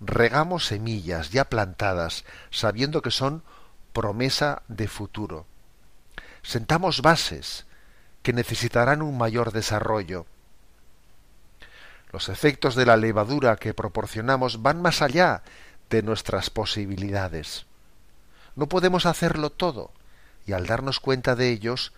[0.00, 3.42] Regamos semillas ya plantadas, sabiendo que son
[3.92, 5.46] promesa de futuro.
[6.42, 7.66] Sentamos bases
[8.22, 10.26] que necesitarán un mayor desarrollo.
[12.12, 15.42] Los efectos de la levadura que proporcionamos van más allá
[15.90, 17.66] de nuestras posibilidades.
[18.56, 19.90] No podemos hacerlo todo,
[20.46, 21.92] y al darnos cuenta de ellos,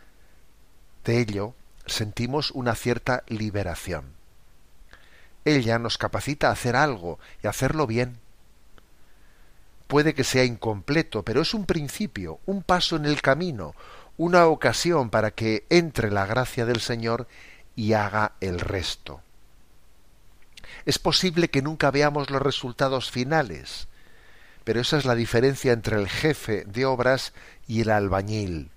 [1.05, 1.55] de ello,
[1.87, 4.16] sentimos una cierta liberación.
[5.47, 8.19] Ella nos capacita a hacer algo y hacerlo bien.
[9.87, 13.77] Puede que sea incompleto, pero es un principio, un paso en el camino,
[14.17, 17.29] una ocasión para que entre la gracia del Señor
[17.77, 19.21] y haga el resto.
[20.85, 23.87] Es posible que nunca veamos los resultados finales,
[24.65, 27.33] pero esa es la diferencia entre el jefe de obras
[27.69, 28.71] y el albañil.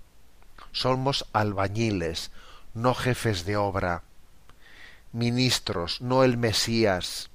[0.71, 2.29] Somos albañiles,
[2.75, 4.03] no jefes de obra,
[5.11, 7.29] ministros, no el Mesías.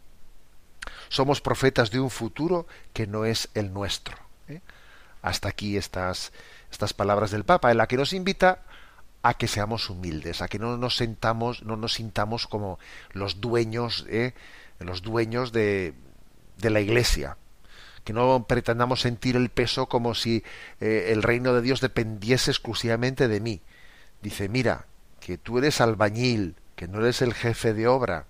[1.09, 4.17] Somos profetas de un futuro que no es el nuestro.
[4.49, 4.61] ¿eh?
[5.23, 6.33] Hasta aquí estas,
[6.71, 8.63] estas palabras del Papa, en la que nos invita
[9.23, 12.79] a que seamos humildes, a que no nos sentamos, no nos sintamos como
[13.13, 14.35] los dueños, ¿eh?
[14.79, 15.95] los dueños de,
[16.59, 17.39] de la Iglesia,
[18.05, 20.45] que no pretendamos sentir el peso como si
[20.81, 23.63] eh, el reino de Dios dependiese exclusivamente de mí.
[24.21, 24.87] Dice, mira,
[25.21, 26.57] que tú eres albañil,
[26.89, 28.27] no eres el jefe de obra,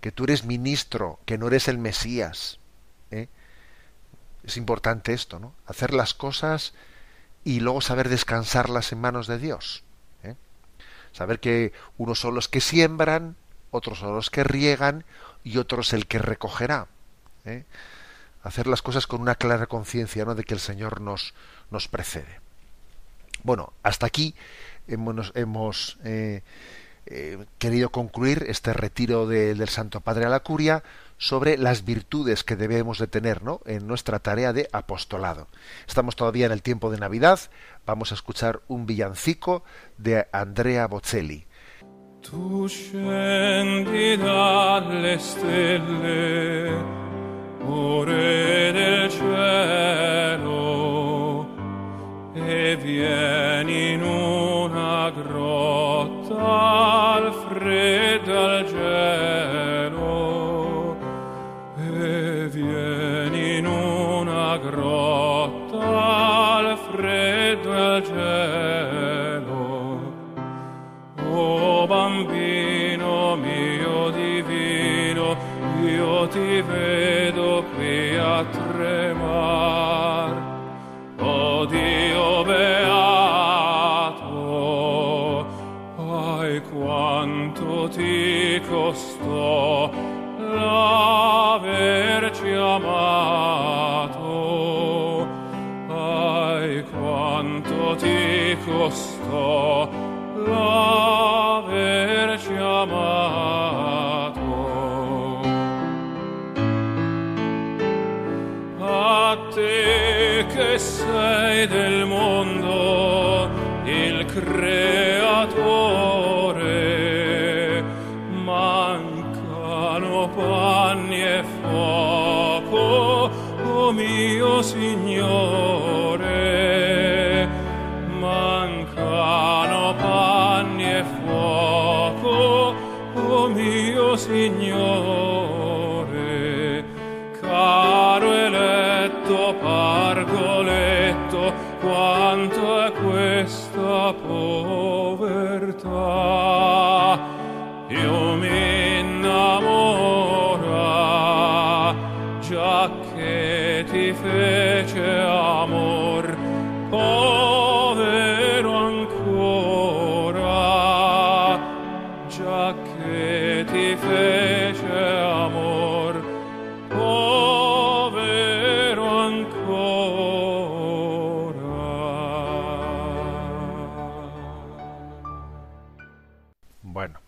[0.00, 2.58] que tú eres ministro, que no eres el Mesías.
[3.10, 3.28] ¿eh?
[4.44, 5.54] Es importante esto, ¿no?
[5.66, 6.74] Hacer las cosas
[7.44, 9.84] y luego saber descansarlas en manos de Dios.
[10.22, 10.36] ¿eh?
[11.12, 13.36] Saber que unos son los que siembran,
[13.70, 15.04] otros son los que riegan
[15.44, 16.88] y otros el que recogerá.
[17.44, 17.64] ¿eh?
[18.42, 20.34] Hacer las cosas con una clara conciencia ¿no?
[20.34, 21.34] de que el Señor nos,
[21.70, 22.40] nos precede.
[23.42, 24.34] Bueno, hasta aquí
[24.86, 26.42] hemos, hemos eh,
[27.06, 30.82] eh, querido concluir este retiro del Santo Padre a la Curia
[31.18, 33.60] sobre las virtudes que debemos de tener ¿no?
[33.64, 35.48] en nuestra tarea de apostolado.
[35.86, 37.38] Estamos todavía en el tiempo de Navidad,
[37.86, 39.62] vamos a escuchar un villancico
[39.98, 41.46] de Andrea Bocelli.
[45.18, 46.12] Cielo,
[52.52, 56.34] e vieni in una grotta
[57.14, 60.06] al freddo al gelo,
[61.78, 65.78] e vieni in una grotta
[66.58, 69.50] al freddo al gelo.
[71.30, 75.36] Oh bambino mio divino,
[75.84, 78.71] io ti vedo qui a tremar.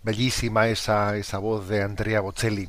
[0.02, 2.68] Bellísima esa, esa voz de Andrea Bocelli.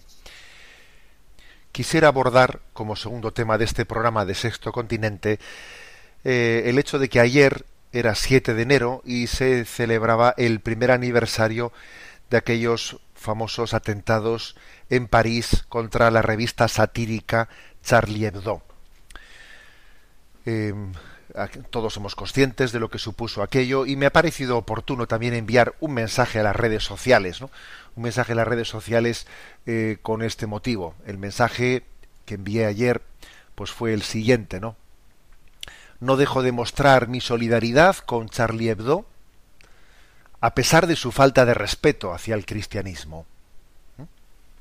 [1.71, 5.39] Quisiera abordar, como segundo tema de este programa de Sexto Continente,
[6.23, 10.91] eh, el hecho de que ayer era 7 de enero y se celebraba el primer
[10.91, 11.71] aniversario
[12.29, 14.55] de aquellos famosos atentados
[14.89, 17.49] en París contra la revista satírica
[17.83, 18.61] Charlie Hebdo.
[20.45, 20.93] Em,
[21.69, 25.75] todos somos conscientes de lo que supuso aquello y me ha parecido oportuno también enviar
[25.79, 27.49] un mensaje a las redes sociales, ¿no?
[27.95, 29.27] un mensaje a las redes sociales
[29.65, 30.95] eh, con este motivo.
[31.05, 31.83] El mensaje
[32.25, 33.01] que envié ayer
[33.55, 34.75] pues fue el siguiente, ¿no?
[35.99, 39.05] No dejo de mostrar mi solidaridad con Charlie Hebdo
[40.41, 43.25] a pesar de su falta de respeto hacia el cristianismo.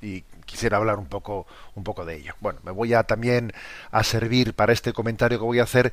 [0.00, 2.34] Y quisiera hablar un poco, un poco de ello.
[2.40, 3.52] Bueno, me voy a también
[3.90, 5.92] a servir para este comentario que voy a hacer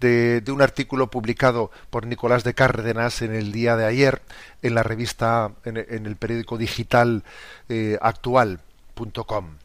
[0.00, 4.22] de, un artículo publicado por Nicolás de Cárdenas en el día de ayer
[4.62, 7.24] en la revista, en, el periódico digital
[7.68, 9.56] eh, actual.com.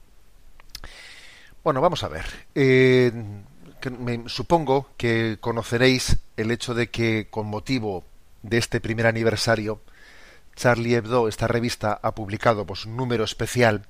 [1.63, 2.25] Bueno, vamos a ver.
[2.55, 3.11] Eh,
[3.99, 8.03] me, supongo que conoceréis el hecho de que con motivo
[8.43, 9.81] de este primer aniversario,
[10.55, 13.85] Charlie Hebdo, esta revista, ha publicado pues, un número especial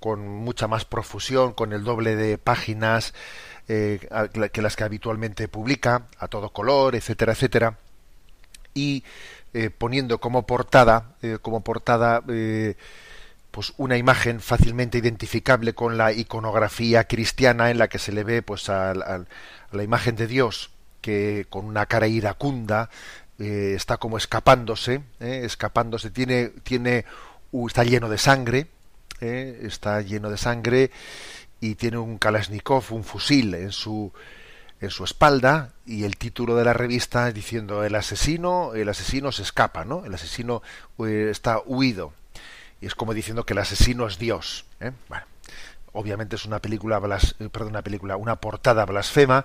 [0.00, 3.14] con mucha más profusión, con el doble de páginas
[3.68, 4.00] eh,
[4.52, 7.78] que las que habitualmente publica, a todo color, etcétera, etcétera,
[8.74, 9.04] y
[9.54, 12.20] eh, poniendo como portada, eh, como portada,
[13.52, 18.42] pues una imagen fácilmente identificable con la iconografía cristiana en la que se le ve,
[18.42, 22.90] pues, a, la imagen de Dios que con una cara iracunda
[23.38, 27.04] está como escapándose, escapándose, tiene, tiene,
[27.68, 28.66] está lleno de sangre,
[29.20, 29.60] ¿eh?
[29.62, 30.90] está lleno de sangre
[31.60, 34.12] y tiene un Kalashnikov, un fusil en su
[34.80, 39.42] en su espalda y el título de la revista diciendo el asesino el asesino se
[39.42, 40.62] escapa no el asesino
[40.98, 42.14] eh, está huido
[42.80, 44.92] y es como diciendo que el asesino es Dios ¿eh?
[45.08, 45.26] bueno
[45.92, 49.44] obviamente es una película perdón una película una portada blasfema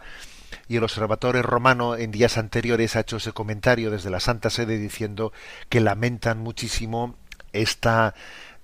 [0.69, 4.77] y el observatorio romano en días anteriores ha hecho ese comentario desde la Santa Sede
[4.77, 5.33] diciendo
[5.67, 7.15] que lamentan muchísimo
[7.51, 8.13] esta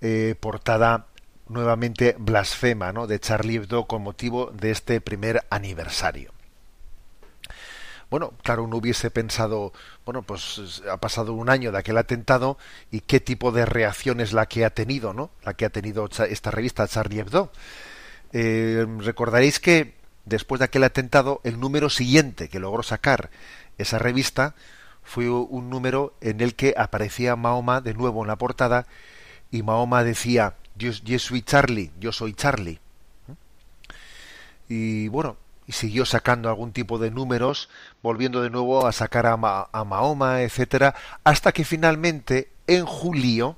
[0.01, 1.07] eh, portada
[1.47, 3.07] nuevamente blasfema ¿no?
[3.07, 6.31] de Charlie Hebdo con motivo de este primer aniversario.
[8.09, 9.71] Bueno, claro, uno hubiese pensado,
[10.03, 12.57] bueno, pues ha pasado un año de aquel atentado
[12.91, 15.31] y qué tipo de reacción es la que ha tenido, ¿no?
[15.43, 17.53] La que ha tenido esta revista Charlie Hebdo.
[18.33, 19.93] Eh, recordaréis que
[20.25, 23.29] después de aquel atentado, el número siguiente que logró sacar
[23.77, 24.55] esa revista
[25.03, 28.87] fue un número en el que aparecía Mahoma de nuevo en la portada
[29.51, 32.79] y Mahoma decía, yo, soy Charlie, yo soy Charlie.
[34.69, 35.35] Y bueno,
[35.67, 37.69] y siguió sacando algún tipo de números,
[38.01, 39.33] volviendo de nuevo a sacar a,
[39.71, 43.57] a Mahoma, etcétera, hasta que finalmente en julio,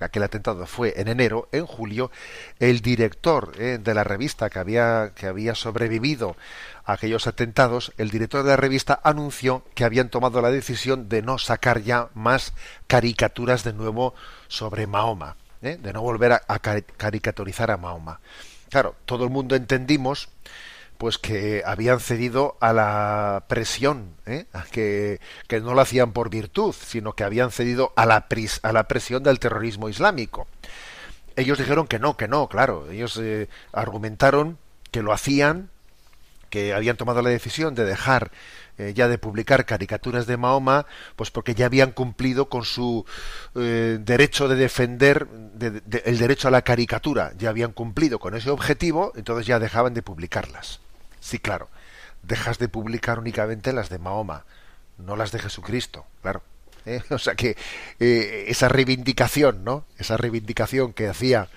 [0.00, 2.10] aquel atentado fue en enero, en julio,
[2.58, 6.36] el director eh, de la revista que había, que había sobrevivido
[6.84, 11.22] a aquellos atentados, el director de la revista anunció que habían tomado la decisión de
[11.22, 12.52] no sacar ya más
[12.86, 14.14] caricaturas de nuevo
[14.48, 15.78] sobre Mahoma, ¿eh?
[15.80, 18.20] de no volver a, caricaturizar a Mahoma.
[18.70, 20.28] Claro, todo el mundo entendimos
[20.98, 24.46] pues que habían cedido a la presión, ¿eh?
[24.70, 28.26] que, que, no lo hacían por virtud, sino que habían cedido a la,
[28.62, 30.46] a la presión del terrorismo islámico.
[31.36, 32.90] Ellos dijeron que no, que no, claro.
[32.90, 34.58] Ellos eh, argumentaron
[34.90, 35.70] que lo hacían,
[36.48, 38.30] que habían tomado la decisión de dejar
[38.76, 43.04] eh, ya de publicar caricaturas de Mahoma, pues porque ya habían cumplido con su
[43.54, 45.28] eh, derecho de defender
[46.04, 50.02] el derecho a la caricatura, ya habían cumplido con ese objetivo, entonces ya dejaban de
[50.02, 50.80] publicarlas.
[51.24, 51.70] Sí, claro,
[52.22, 54.44] dejas de publicar únicamente las de Mahoma,
[54.98, 56.42] no las de Jesucristo, claro.
[56.84, 57.02] ¿eh?
[57.10, 57.56] O sea que
[57.98, 59.86] esa reivindicación, ¿no?
[59.96, 61.48] Esa reivindicación que hacía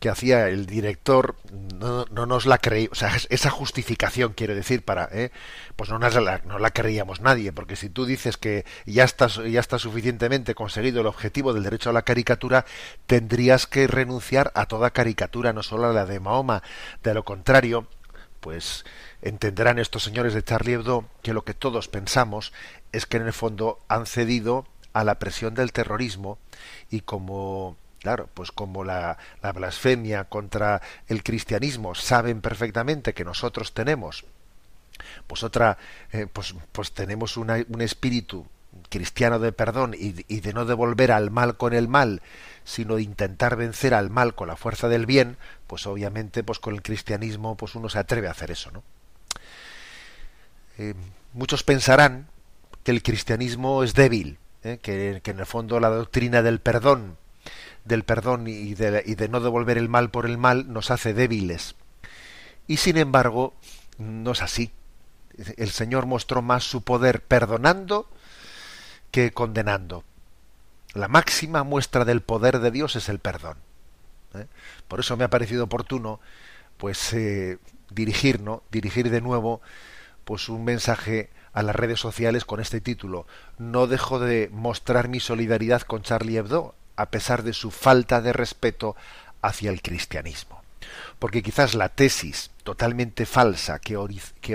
[0.00, 1.36] que hacía el director
[1.78, 5.30] no, nos la creí, o sea, esa justificación quiero decir para, ¿eh?
[5.76, 9.60] pues no, la, no la creíamos nadie, porque si tú dices que ya estás ya
[9.60, 12.66] está suficientemente conseguido el objetivo del derecho a la caricatura,
[13.06, 16.62] tendrías que renunciar a toda caricatura, no solo a la de Mahoma.
[17.02, 17.86] De lo contrario,
[18.44, 18.84] pues
[19.22, 22.52] entenderán estos señores de Charlie Hebdo que lo que todos pensamos
[22.92, 26.36] es que en el fondo han cedido a la presión del terrorismo
[26.90, 33.72] y como claro pues como la, la blasfemia contra el cristianismo saben perfectamente que nosotros
[33.72, 34.26] tenemos
[35.26, 35.78] pues otra
[36.12, 38.46] eh, pues pues tenemos una, un espíritu
[38.88, 42.22] cristiano de perdón y, de no devolver al mal con el mal
[42.64, 46.74] sino de intentar vencer al mal con la fuerza del bien pues obviamente pues con
[46.74, 48.82] el cristianismo pues uno se atreve a hacer eso no
[50.78, 50.94] eh,
[51.32, 52.28] muchos pensarán
[52.82, 57.16] que el cristianismo es débil eh, que, que, en el fondo la doctrina del perdón
[57.84, 61.12] del perdón y de, y de no devolver el mal por el mal nos hace
[61.12, 61.74] débiles.
[62.66, 63.54] Y sin embargo
[63.98, 64.70] no es así.
[65.56, 68.08] El Señor mostró más su poder perdonando
[69.14, 70.02] que condenando.
[70.92, 73.58] La máxima muestra del poder de Dios es el perdón.
[74.34, 74.48] ¿eh?
[74.88, 76.18] Por eso me ha parecido oportuno,
[76.78, 77.58] pues, eh,
[77.90, 78.40] dirigir,
[78.72, 79.60] dirigir de nuevo,
[80.24, 83.28] pues, un mensaje a las redes sociales con este título.
[83.56, 88.32] No dejo de mostrar mi solidaridad con Charlie Hebdo, a pesar de su falta de
[88.32, 88.96] respeto
[89.42, 90.63] hacia el cristianismo
[91.18, 93.96] porque quizás la tesis totalmente falsa que,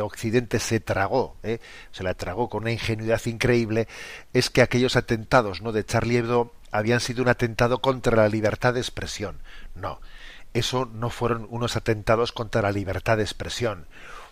[0.01, 1.59] Occidente se tragó, ¿eh?
[1.91, 3.88] se la tragó con una ingenuidad increíble,
[4.34, 8.73] es que aquellos atentados no de Charlie Hebdo habían sido un atentado contra la libertad
[8.73, 9.39] de expresión.
[9.75, 10.01] No,
[10.53, 13.86] eso no fueron unos atentados contra la libertad de expresión,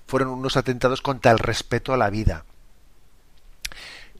[0.07, 2.45] fueron unos atentados contra el respeto a la vida.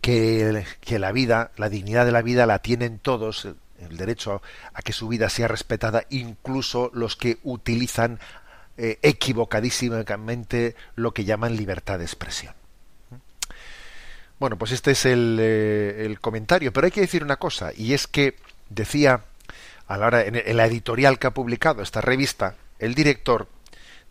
[0.02, 3.48] Que, que la vida, la dignidad de la vida la tienen todos,
[3.80, 4.42] el derecho
[4.74, 8.20] a, que su vida sea respetada, incluso los que utilizan
[8.78, 12.54] eh, equivocadísimamente lo que llaman libertad de expresión.
[14.40, 17.94] Bueno, pues este es el, eh, el, comentario, pero hay que decir una cosa, y
[17.94, 18.36] es que
[18.70, 19.24] decía
[19.88, 23.48] a la hora en, la editorial que ha publicado esta revista, el director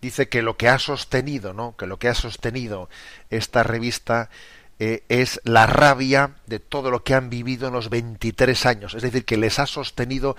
[0.00, 1.76] dice que lo que ha sostenido, ¿no?
[1.76, 2.88] Que lo que ha sostenido
[3.30, 4.30] esta revista
[4.78, 8.94] eh, es la rabia de todo lo que han vivido en los 23 años.
[8.94, 10.36] Es decir, que les ha sostenido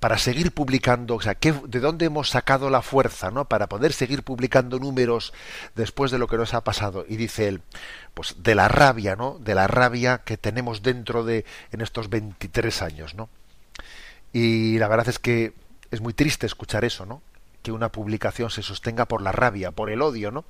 [0.00, 3.46] para seguir publicando, o sea, ¿de dónde hemos sacado la fuerza, ¿no?
[3.46, 5.32] Para poder seguir publicando números
[5.74, 7.06] después de lo que nos ha pasado.
[7.08, 7.62] Y dice él,
[8.12, 9.38] pues de la rabia, ¿no?
[9.38, 13.28] De la rabia que tenemos dentro de en estos 23 años, ¿no?
[14.32, 15.54] Y la verdad es que
[15.90, 17.22] es muy triste escuchar eso, ¿no?
[17.62, 20.44] Que una publicación se sostenga por la rabia, por el odio, ¿no?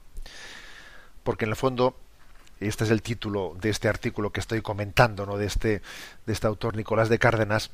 [1.22, 1.96] Porque en el fondo
[2.60, 5.36] este es el título de este artículo que estoy comentando, ¿no?
[5.36, 5.82] de este,
[6.26, 7.70] de este autor Nicolás de Cárdenas,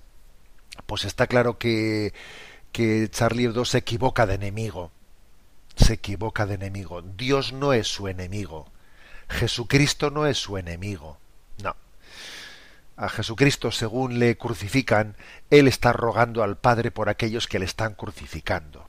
[0.86, 2.12] pues está claro que,
[2.72, 4.90] que Charlie Hebdo se equivoca de enemigo.
[5.76, 7.02] Se equivoca de enemigo.
[7.02, 8.70] Dios no es su enemigo.
[9.28, 11.18] Jesucristo no es su enemigo.
[11.62, 11.76] No.
[12.96, 15.16] A Jesucristo, según le crucifican,
[15.50, 18.88] Él está rogando al Padre por aquellos que le están crucificando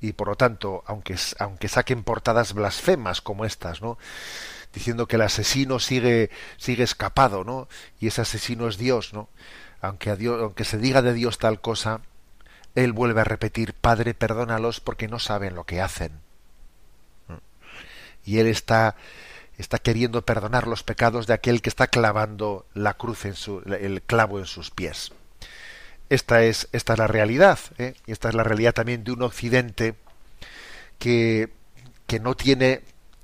[0.00, 3.98] y por lo tanto, aunque, aunque saquen portadas blasfemas como estas, ¿no?
[4.72, 7.68] diciendo que el asesino sigue, sigue escapado, ¿no?
[8.00, 9.28] y ese asesino es Dios, ¿no?
[9.80, 12.00] aunque, aunque se diga de Dios tal cosa,
[12.74, 16.12] él vuelve a repetir, Padre, perdónalos porque no saben lo que hacen.
[18.24, 18.96] Y él está,
[19.58, 24.02] está queriendo perdonar los pecados de aquel que está clavando la cruz en su, el
[24.02, 25.12] clavo en sus pies.
[26.10, 27.94] Esta es, esta es la realidad, ¿eh?
[28.06, 29.94] y esta es la realidad también de un occidente
[30.98, 31.50] que,
[32.06, 32.82] que no tiene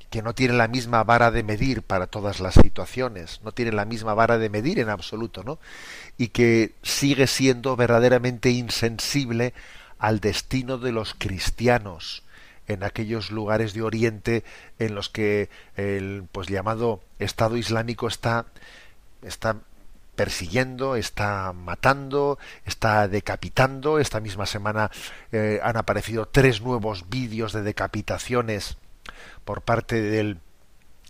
[0.09, 3.85] que no tiene la misma vara de medir para todas las situaciones, no tiene la
[3.85, 5.59] misma vara de medir en absoluto, ¿no?
[6.17, 9.53] Y que sigue siendo verdaderamente insensible
[9.99, 12.23] al destino de los cristianos
[12.69, 14.45] en aquellos lugares de Oriente
[14.79, 18.47] en los que el pues llamado Estado Islámico está
[19.23, 19.57] está
[20.17, 23.99] persiguiendo, está matando, está decapitando.
[23.99, 24.91] Esta misma semana
[25.31, 28.79] eh, han aparecido tres nuevos vídeos de decapitaciones
[29.45, 30.41] por parte del,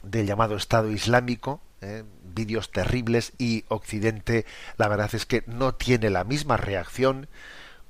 [0.03, 4.45] del llamado Estado Islámico, eh, vídeos terribles y Occidente,
[4.77, 7.29] la verdad es que no tiene la misma reacción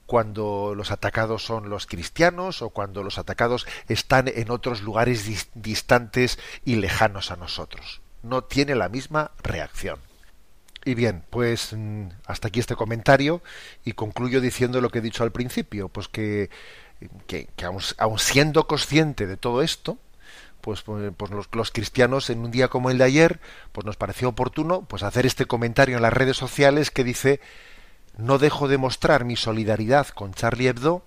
[0.07, 6.39] cuando los atacados son los cristianos o cuando los atacados están en otros lugares distantes
[6.64, 8.01] y lejanos a nosotros.
[8.23, 9.99] No tiene la misma reacción.
[10.87, 13.43] Y bien, pues mm, hasta aquí este comentario
[13.84, 16.49] y concluyo diciendo lo que he dicho al principio, pues que,
[17.26, 17.49] que,
[17.99, 19.99] aun, siendo consciente de todo esto,
[20.61, 23.41] pues, pues, pues los, los, cristianos en un día como el de ayer,
[23.72, 27.41] pues nos pareció oportuno pues hacer este comentario en las redes sociales que dice
[28.16, 31.05] no dejo de mostrar mi solidaridad con Charlie Hebdo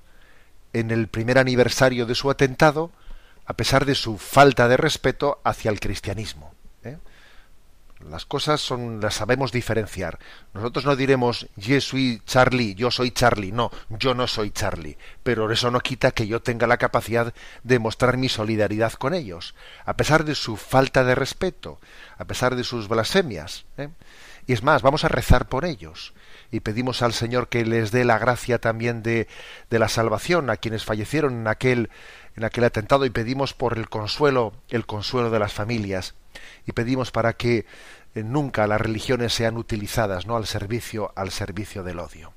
[0.73, 2.91] en el primer aniversario de su atentado,
[3.45, 6.58] a pesar de su falta de respeto hacia el cristianismo
[8.07, 10.19] Las cosas son, las sabemos diferenciar.
[10.53, 13.51] Nosotros no diremos je soy Charlie, yo soy Charlie.
[13.51, 14.97] No, yo no soy Charlie.
[15.21, 17.33] Pero eso no quita que yo tenga la capacidad
[17.63, 19.53] de mostrar mi solidaridad con ellos,
[19.85, 21.79] a pesar de su falta de respeto,
[22.17, 23.65] a pesar de sus blasfemias.
[23.77, 23.89] ¿eh?
[24.47, 26.13] Y es más, vamos a rezar por ellos
[26.51, 29.27] y pedimos al Señor que les dé la gracia también de,
[29.69, 31.89] de la salvación a quienes fallecieron en aquel
[32.35, 36.15] en aquel atentado y pedimos por el consuelo, el consuelo de las familias
[36.65, 37.65] y pedimos para que
[38.15, 42.33] eh, nunca las religiones sean utilizadas no al servicio al servicio del odio.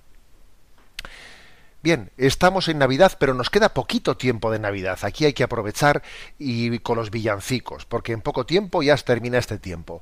[1.83, 5.01] Bien, estamos en Navidad, pero nos queda poquito tiempo de Navidad.
[5.03, 6.03] Aquí hay que aprovechar
[6.39, 10.01] y con los villancicos, porque en poco tiempo ya termina este tiempo.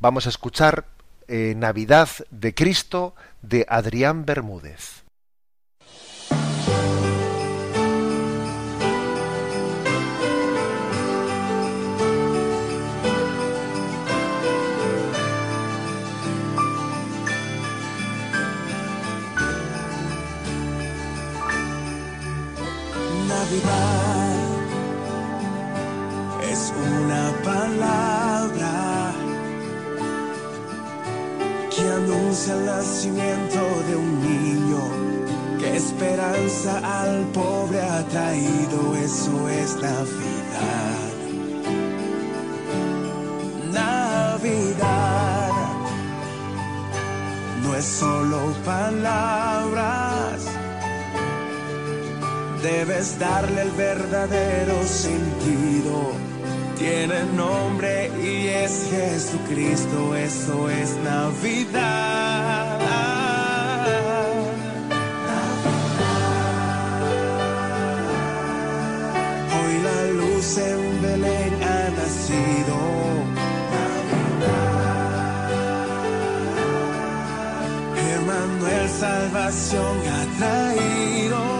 [0.00, 0.86] Vamos a escuchar
[1.28, 5.04] eh, Navidad de Cristo de Adrián Bermúdez.
[26.50, 29.12] Es una palabra
[31.74, 34.82] que anuncia el nacimiento de un niño,
[35.58, 40.98] que esperanza al pobre ha traído, eso es Navidad.
[43.72, 45.50] Navidad
[47.62, 50.46] no es solo palabras
[52.62, 56.12] debes darle el verdadero sentido.
[56.78, 62.80] Tiene nombre y es Jesucristo, eso es Navidad.
[69.56, 72.76] Hoy la luz en Belén ha nacido.
[78.14, 81.59] Emmanuel salvación ha traído.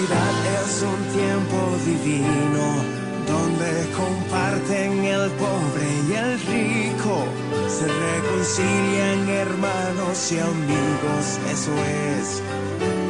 [0.00, 2.82] Navidad es un tiempo divino
[3.26, 7.26] donde comparten el pobre y el rico,
[7.68, 12.42] se reconcilian hermanos y amigos, eso es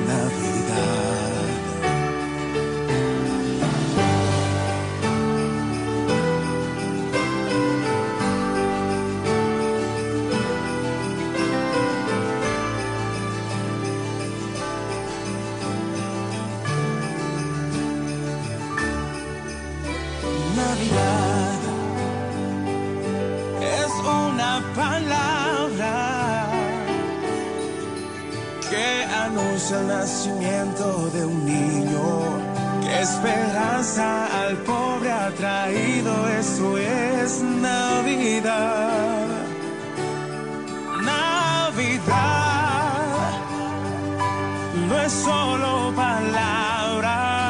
[0.08, 1.29] Navidad.
[30.28, 32.02] De un niño
[32.82, 36.28] que esperanza al pobre ha traído.
[36.28, 39.28] Eso es Navidad.
[41.02, 42.10] Navidad
[44.88, 47.40] no es solo palabras.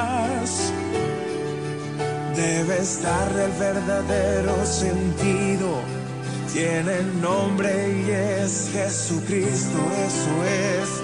[2.36, 5.80] Debes darle el verdadero sentido.
[6.52, 9.78] Tiene nombre y es Jesucristo.
[10.06, 10.99] Eso es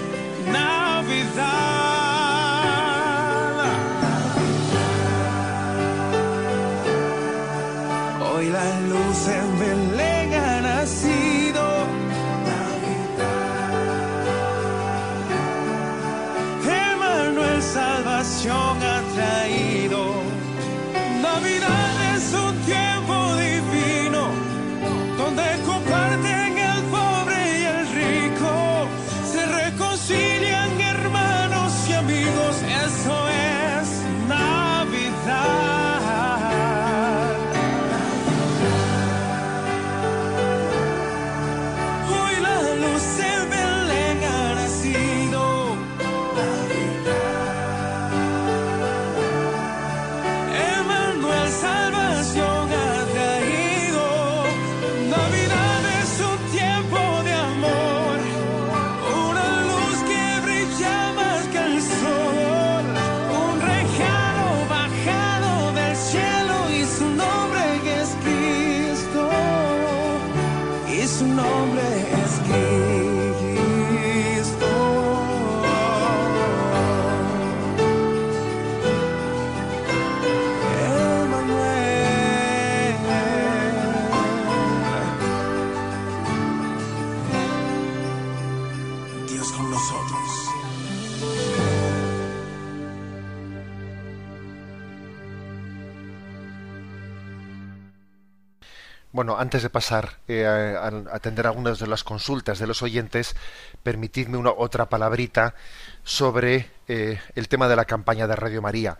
[99.35, 103.35] Antes de pasar eh, a, atender algunas de las consultas de los oyentes,
[103.83, 105.55] permitidme una otra palabrita
[106.03, 108.97] sobre eh, el tema de la campaña de Radio María.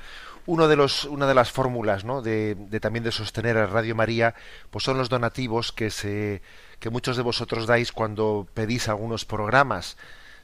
[0.47, 2.21] Uno de los, una de las fórmulas ¿no?
[2.21, 4.33] de, de, también de sostener a Radio María
[4.71, 6.41] pues son los donativos que, se,
[6.79, 9.97] que muchos de vosotros dais cuando pedís algunos programas.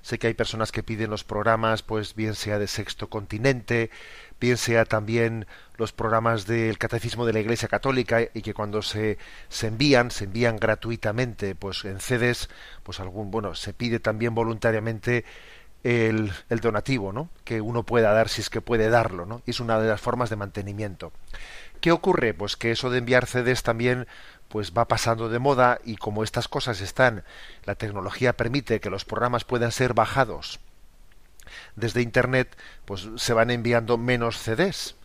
[0.03, 3.89] Sé que hay personas que piden los programas, pues bien sea de Sexto Continente,
[4.39, 9.17] bien sea también los programas del Catecismo de la Iglesia Católica y que cuando se,
[9.49, 12.49] se envían, se envían gratuitamente, pues en CEDES,
[12.83, 15.25] pues algún, bueno, se pide también voluntariamente
[15.83, 17.29] el, el, donativo, ¿no?
[17.43, 19.41] Que uno pueda dar si es que puede darlo, ¿no?
[19.45, 21.11] Y es una de las formas de mantenimiento.
[21.81, 22.33] ¿Qué ocurre?
[22.33, 24.07] Pues que eso de enviar CDs también
[24.47, 27.23] pues va pasando de moda y como estas cosas están,
[27.65, 30.59] la tecnología permite que los programas puedan ser bajados
[31.75, 32.55] desde internet,
[32.85, 34.95] pues se van enviando menos CDs.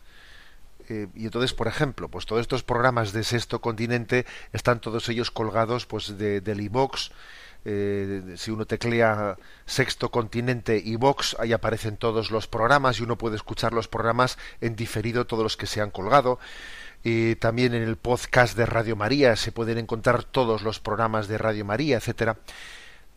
[0.88, 5.30] Eh, y entonces, por ejemplo, pues todos estos programas de Sexto Continente están todos ellos
[5.30, 7.10] colgados pues de, del iVox,
[7.64, 13.18] eh, si uno teclea Sexto Continente y Vox, ahí aparecen todos los programas y uno
[13.18, 16.38] puede escuchar los programas en diferido, todos los que se han colgado.
[17.04, 21.38] Y también en el podcast de Radio María se pueden encontrar todos los programas de
[21.38, 22.38] Radio María, etcétera.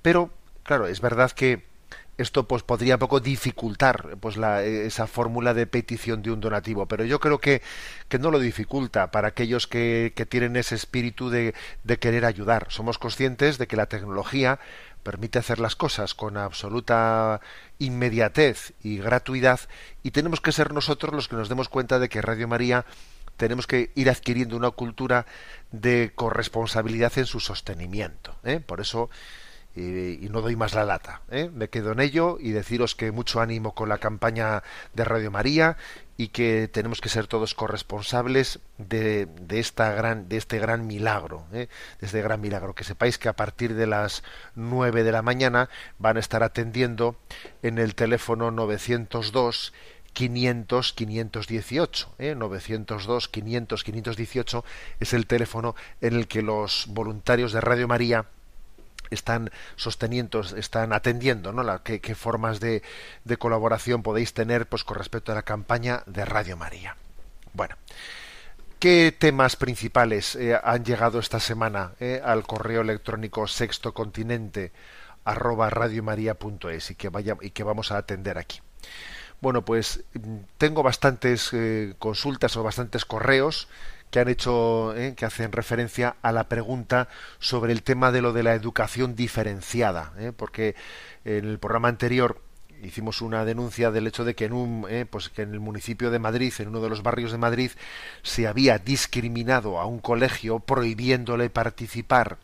[0.02, 0.32] Pero,
[0.64, 1.71] claro, es verdad que
[2.18, 6.86] esto pues podría un poco dificultar pues la, esa fórmula de petición de un donativo
[6.86, 7.62] pero yo creo que,
[8.10, 11.54] que no lo dificulta para aquellos que, que tienen ese espíritu de,
[11.84, 14.60] de, querer ayudar somos conscientes de que la tecnología
[15.04, 17.42] permite hacer las cosas con absoluta
[17.80, 19.60] inmediatez y gratuidad
[20.04, 22.86] y tenemos que ser nosotros los que nos demos cuenta de que Radio María
[23.38, 25.26] tenemos que ir adquiriendo una cultura
[25.72, 28.60] de corresponsabilidad en su sostenimiento ¿eh?
[28.60, 29.10] por eso
[29.76, 31.22] y, no doy más la lata.
[31.30, 31.50] ¿eh?
[31.54, 34.64] Me quedo en ello y deciros que mucho ánimo con la campaña
[34.94, 35.78] de Radio María
[36.18, 41.46] y que tenemos que ser todos corresponsables de, de esta gran, de este gran milagro,
[41.54, 41.68] ¿eh?
[42.00, 42.76] de este gran milagro.
[42.76, 44.24] Que sepáis que a partir de las
[44.56, 45.70] 9 de la mañana
[46.00, 47.16] van a estar atendiendo
[47.64, 49.74] en el teléfono 902
[50.14, 52.36] 500 518 ¿eh?
[52.36, 54.66] 902 500 518
[55.00, 58.26] es el teléfono en el que los voluntarios de Radio María
[59.12, 61.64] están sosteniendo, están atendiendo, ¿no?
[61.64, 62.82] La, qué, formas de,
[63.24, 66.96] de, colaboración podéis tener pues, con respecto a la campaña de Radio María.
[67.54, 67.76] Bueno,
[68.80, 74.72] ¿qué temas principales eh, han llegado esta semana eh, al correo electrónico sextocontinente
[75.24, 78.62] arroba radiomaria.es y que vaya y que vamos a atender aquí?
[79.42, 80.04] Bueno, pues
[80.60, 83.68] tengo bastantes eh, consultas o bastantes correos
[84.12, 87.08] que han hecho, eh, que hacen referencia a la pregunta
[87.40, 90.76] sobre el tema de lo de la educación diferenciada, eh, porque
[91.24, 92.42] en el programa anterior
[92.84, 96.12] hicimos una denuncia del hecho de que en un, eh, pues que en el municipio
[96.12, 97.72] de Madrid, en uno de los barrios de Madrid,
[98.22, 102.38] se había discriminado a un colegio prohibiéndole participar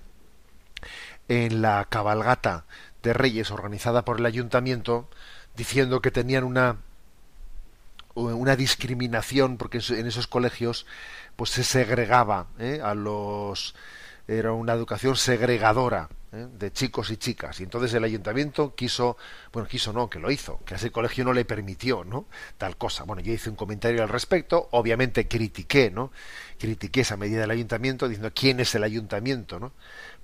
[1.28, 2.65] en la cabalgata
[3.03, 5.09] de Reyes organizada por el ayuntamiento,
[5.55, 6.78] diciendo que tenían una
[8.18, 10.88] una discriminación porque en esos colegios
[11.38, 12.81] pues se segregaba ¿eh?
[12.83, 13.75] a los
[14.27, 16.47] era una educación segregadora ¿eh?
[16.51, 19.17] de chicos y chicas y entonces el ayuntamiento quiso
[19.53, 22.25] bueno quiso no que lo hizo que a ese colegio no le permitió no
[22.57, 26.11] tal cosa bueno yo hice un comentario al respecto obviamente critiqué no
[26.59, 29.71] critiqué esa medida del ayuntamiento diciendo quién es el ayuntamiento no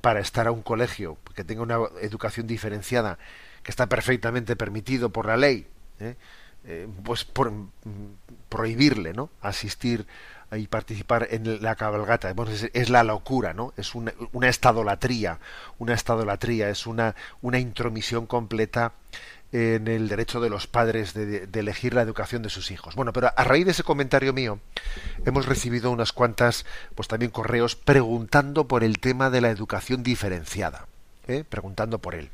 [0.02, 3.20] para estar a un colegio que tenga una educación diferenciada
[3.62, 5.68] que está perfectamente permitido por la ley
[6.00, 6.16] ¿eh?
[7.04, 7.68] Pues por, mm,
[8.48, 10.08] prohibirle no asistir
[10.58, 12.34] y participar en la cabalgata.
[12.74, 13.74] Es, la locura, ¿no?
[13.78, 15.40] Es una, una estadolatría,
[15.80, 18.94] una estadolatría, es una, una intromisión completa
[19.52, 22.96] en el derecho de los padres de, de, elegir la educación de sus hijos.
[22.96, 24.60] Bueno, pero a raíz de ese comentario mío
[25.26, 30.88] hemos recibido unas cuantas, pues también correos preguntando por el tema de la educación diferenciada,
[31.28, 31.44] ¿eh?
[31.48, 32.32] preguntando por él.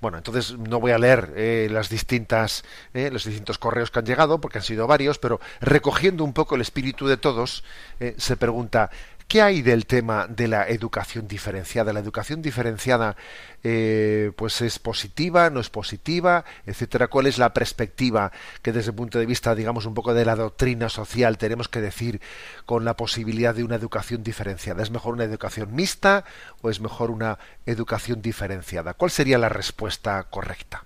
[0.00, 4.06] Bueno, entonces no voy a leer eh, las distintas, eh, los distintos correos que han
[4.06, 7.64] llegado, porque han sido varios, pero recogiendo un poco el espíritu de todos,
[8.00, 8.90] eh, se pregunta
[9.28, 11.92] ¿Qué hay del tema de la educación diferenciada?
[11.92, 13.16] La educación diferenciada,
[13.64, 17.08] eh, pues es positiva, no es positiva, etcétera.
[17.08, 18.30] ¿Cuál es la perspectiva
[18.62, 21.80] que desde el punto de vista, digamos, un poco de la doctrina social tenemos que
[21.80, 22.20] decir
[22.66, 24.82] con la posibilidad de una educación diferenciada?
[24.82, 26.24] ¿Es mejor una educación mixta
[26.62, 28.94] o es mejor una educación diferenciada?
[28.94, 30.84] ¿Cuál sería la respuesta correcta?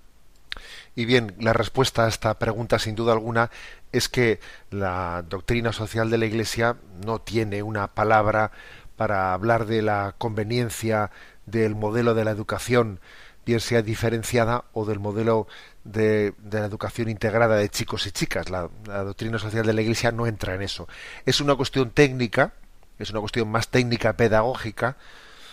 [0.95, 3.51] Y bien, la respuesta a esta pregunta, sin duda alguna,
[3.91, 4.39] es que
[4.69, 8.51] la doctrina social de la Iglesia no tiene una palabra
[8.95, 11.11] para hablar de la conveniencia
[11.45, 12.99] del modelo de la educación,
[13.45, 15.47] bien sea diferenciada o del modelo
[15.83, 18.49] de, la educación integrada de chicos y chicas.
[18.49, 20.87] La, la, doctrina social de la Iglesia no entra en eso.
[21.25, 22.53] Es una cuestión técnica,
[22.99, 24.97] es una cuestión más técnica pedagógica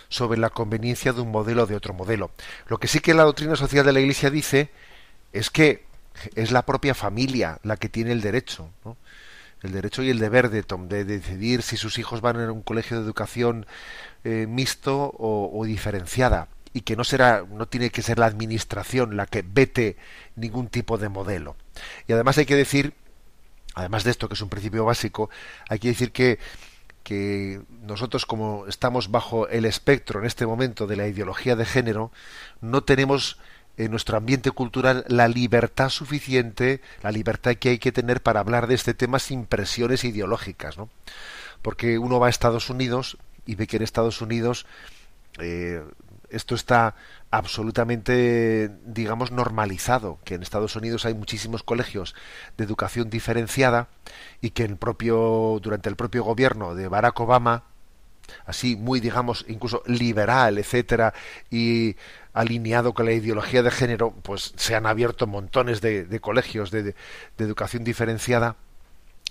[0.09, 2.31] sobre la conveniencia de un modelo o de otro modelo.
[2.67, 4.71] Lo que sí que la doctrina social de la Iglesia dice
[5.37, 5.85] es que
[6.35, 8.69] es la propia familia la que tiene el derecho,
[9.61, 12.97] el derecho y el deber de, de, decidir si sus hijos van a un colegio
[12.97, 13.65] de educación
[14.23, 19.25] eh, mixto o, diferenciada y que no será no tiene que ser la administración la
[19.25, 19.97] que vete
[20.35, 21.55] ningún tipo de modelo.
[22.07, 22.93] Y además hay que decir
[23.75, 25.29] además de esto que es un principio básico
[25.69, 26.39] hay que decir que
[27.83, 32.11] nosotros como estamos bajo el espectro en este momento de la ideología de género
[32.59, 33.39] no tenemos
[33.77, 38.67] en nuestro ambiente cultural la libertad suficiente, la libertad que hay que tener para hablar
[38.67, 40.89] de este tema sin presiones ideológicas, ¿no?
[41.61, 44.65] Porque uno va a Estados Unidos y ve que en Estados Unidos
[45.39, 45.83] eh,
[46.29, 46.95] esto está
[47.31, 52.15] absolutamente, digamos, normalizado, que en Estados Unidos hay muchísimos colegios
[52.57, 53.87] de educación diferenciada
[54.41, 57.63] y que el propio, durante el propio gobierno de Barack Obama,
[58.45, 61.13] así muy, digamos, incluso liberal, etcétera,
[61.49, 61.95] y
[62.33, 66.95] alineado con la ideología de género, pues se han abierto montones de, colegios de,
[67.37, 68.55] educación diferenciada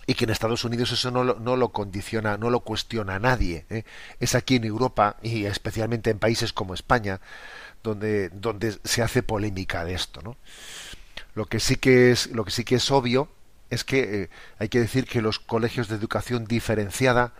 [0.07, 3.65] y que en Estados Unidos eso no lo, no lo condiciona, no lo cuestiona nadie.
[3.71, 3.85] ¿eh?
[4.21, 7.21] Es aquí en Europa y especialmente en países como España
[7.83, 10.23] donde, donde se hace polémica de esto.
[10.23, 10.37] ¿no?
[11.35, 13.29] Lo que sí que es, lo que sí que es obvio
[13.71, 17.33] es que eh, hay que decir que los colegios de educación diferenciada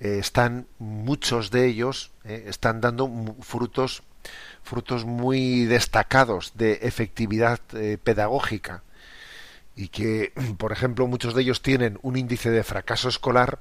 [0.00, 4.02] eh, están muchos de ellos están dando frutos
[4.62, 8.82] frutos muy destacados de efectividad eh, pedagógica
[9.74, 13.60] y que, por ejemplo, muchos de ellos tienen un índice de fracaso escolar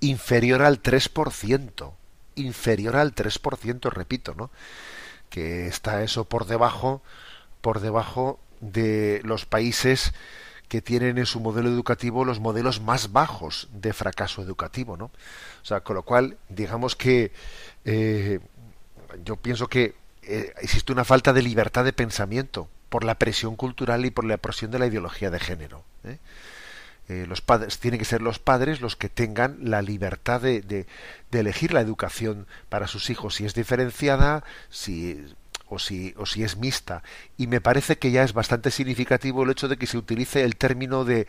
[0.00, 1.92] inferior al 3%,
[2.36, 4.50] inferior al 3%, repito, ¿no?
[5.30, 7.02] Que está eso por debajo
[7.60, 10.12] por debajo de los países
[10.68, 15.06] que tienen en su modelo educativo los modelos más bajos de fracaso educativo, ¿no?
[15.06, 17.32] O sea, con lo cual, digamos que
[17.84, 18.40] eh,
[19.24, 24.04] yo pienso que eh, existe una falta de libertad de pensamiento por la presión cultural
[24.06, 25.84] y por la presión de la ideología de género.
[26.04, 26.18] ¿eh?
[27.26, 30.86] Los padres tienen que ser los padres los que tengan la libertad de, de,
[31.32, 35.34] elegir la educación para sus hijos, si es diferenciada, si
[35.74, 37.02] o si, o si es mixta.
[37.36, 40.56] Y me parece que ya es bastante significativo el hecho de que se utilice el
[40.56, 41.26] término de,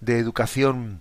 [0.00, 1.00] de educación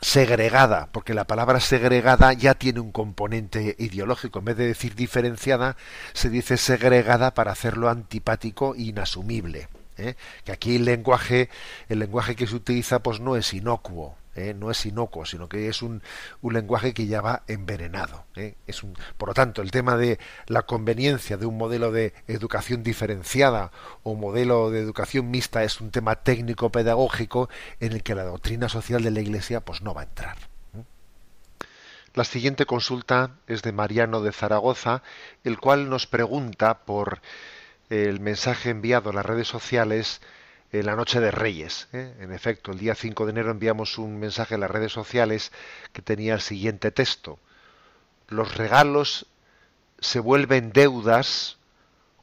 [0.00, 4.38] segregada, porque la palabra segregada ya tiene un componente ideológico.
[4.38, 5.76] En vez de decir diferenciada,
[6.12, 9.68] se dice segregada para hacerlo antipático e inasumible.
[9.96, 10.14] ¿eh?
[10.44, 11.50] Que aquí el lenguaje,
[11.88, 14.16] el lenguaje que se utiliza, pues no es inocuo.
[14.38, 14.54] ¿Eh?
[14.54, 16.02] no es inocuo, sino que es un,
[16.40, 18.24] un lenguaje que ya va envenenado.
[18.36, 18.54] ¿eh?
[18.66, 22.82] Es un, por lo tanto, el tema de la conveniencia de un modelo de educación
[22.82, 23.70] diferenciada
[24.02, 27.48] o modelo de educación mixta es un tema técnico-pedagógico
[27.80, 30.36] en el que la doctrina social de la Iglesia pues no va a entrar.
[32.14, 35.02] La siguiente consulta es de Mariano de Zaragoza,
[35.44, 37.20] el cual nos pregunta por
[37.90, 40.20] el mensaje enviado a las redes sociales
[40.72, 41.88] en la noche de Reyes.
[41.92, 42.14] ¿eh?
[42.20, 45.52] En efecto, el día 5 de enero enviamos un mensaje en las redes sociales
[45.92, 47.38] que tenía el siguiente texto.
[48.28, 49.26] Los regalos
[50.00, 51.58] se vuelven deudas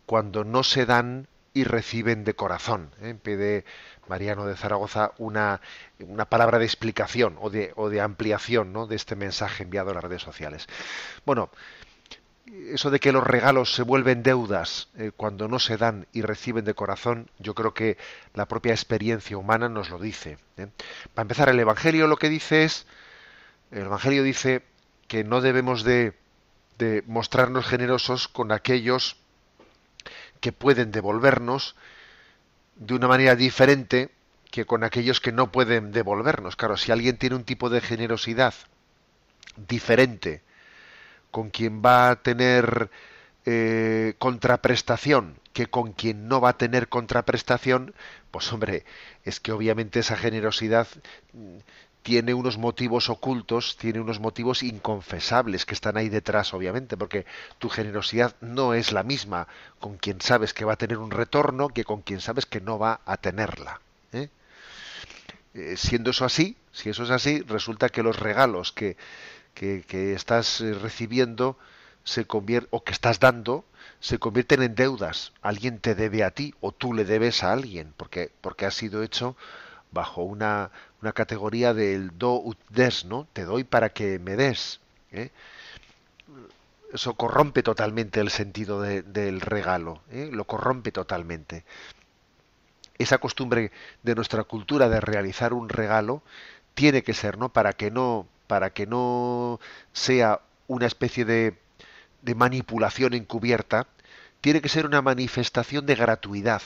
[0.05, 2.91] cuando no se dan y reciben de corazón.
[3.01, 3.15] ¿eh?
[3.21, 3.65] Pide
[4.07, 5.61] Mariano de Zaragoza una,
[5.99, 8.87] una palabra de explicación o de, o de ampliación ¿no?
[8.87, 10.67] de este mensaje enviado a las redes sociales.
[11.25, 11.49] Bueno,
[12.45, 16.65] eso de que los regalos se vuelven deudas eh, cuando no se dan y reciben
[16.65, 17.97] de corazón, yo creo que
[18.33, 20.37] la propia experiencia humana nos lo dice.
[20.57, 20.67] ¿eh?
[21.13, 22.85] Para empezar, el Evangelio lo que dice es,
[23.71, 24.63] el Evangelio dice
[25.07, 26.13] que no debemos de,
[26.77, 29.17] de mostrarnos generosos con aquellos
[30.39, 31.75] que pueden devolvernos
[32.75, 34.11] de una manera diferente
[34.51, 36.55] que con aquellos que no pueden devolvernos.
[36.55, 38.53] Claro, si alguien tiene un tipo de generosidad
[39.55, 40.43] diferente,
[41.36, 42.89] con quien va a tener
[43.45, 47.93] eh, contraprestación que con quien no va a tener contraprestación,
[48.31, 48.86] pues hombre,
[49.25, 50.88] es que obviamente esa generosidad
[51.33, 51.57] mm,
[52.03, 57.25] tiene unos motivos ocultos, tiene unos motivos inconfesables que están ahí detrás, obviamente, porque
[57.59, 59.49] tu generosidad no es la misma
[59.81, 62.79] con quien sabes que va a tener un retorno que con quien sabes que no
[62.79, 63.81] va a tenerla.
[64.13, 64.29] ¿eh?
[65.53, 68.95] Eh, siendo eso así, si eso es así, resulta que los regalos que,
[69.55, 71.57] que, estás eh, recibiendo
[72.03, 73.65] se convierte, o que estás dando
[73.99, 75.31] se convierten en deudas.
[75.41, 79.01] Alguien te debe a ti o tú le debes a alguien porque, porque ha sido
[79.01, 79.35] hecho
[79.91, 80.69] bajo una,
[81.01, 83.27] una categoría del do ut des, ¿no?
[83.33, 84.81] Te doy para que me des.
[85.11, 85.31] ¿eh?
[86.93, 90.29] Eso corrompe totalmente el sentido del regalo, ¿eh?
[90.31, 91.63] lo corrompe totalmente.
[92.97, 93.71] Esa costumbre
[94.03, 96.21] de nuestra cultura de realizar un regalo
[96.73, 97.49] tiene que ser, ¿no?
[97.49, 99.59] Para que no para que no
[99.93, 101.57] sea una especie de,
[102.35, 103.87] manipulación encubierta,
[104.41, 106.61] tiene que ser una manifestación de gratuidad.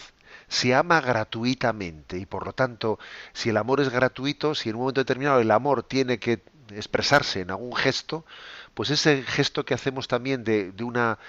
[0.48, 2.98] Se ama gratuitamente y por lo tanto,
[3.34, 7.42] si el amor es gratuito, si en un momento determinado el amor tiene que expresarse
[7.42, 8.26] en algún gesto,
[8.74, 11.20] pues ese gesto que hacemos también de, de una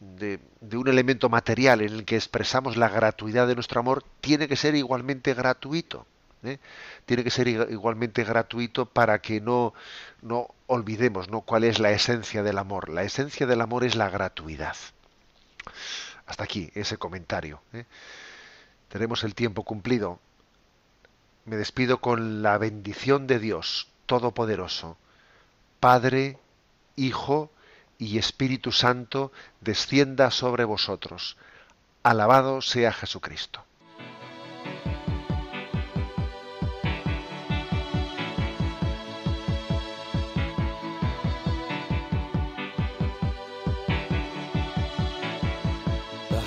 [0.00, 0.40] de,
[0.76, 4.74] un elemento material en el que expresamos la gratuidad de nuestro amor tiene que ser
[4.74, 6.06] igualmente gratuito.
[6.44, 6.58] ¿Eh?
[7.06, 9.74] Tiene que ser igualmente gratuito para que no,
[10.22, 11.42] no olvidemos ¿no?
[11.42, 12.88] cuál es la esencia del amor.
[12.88, 14.76] La esencia del amor es la gratuidad.
[16.26, 17.60] Hasta aquí ese comentario.
[17.72, 17.84] ¿eh?
[18.88, 20.20] Tenemos el tiempo cumplido.
[21.44, 24.98] Me despido con la bendición de Dios Todopoderoso,
[25.80, 26.38] Padre,
[26.96, 27.50] Hijo
[27.98, 31.36] y Espíritu Santo, descienda sobre vosotros.
[32.02, 33.64] Alabado sea Jesucristo.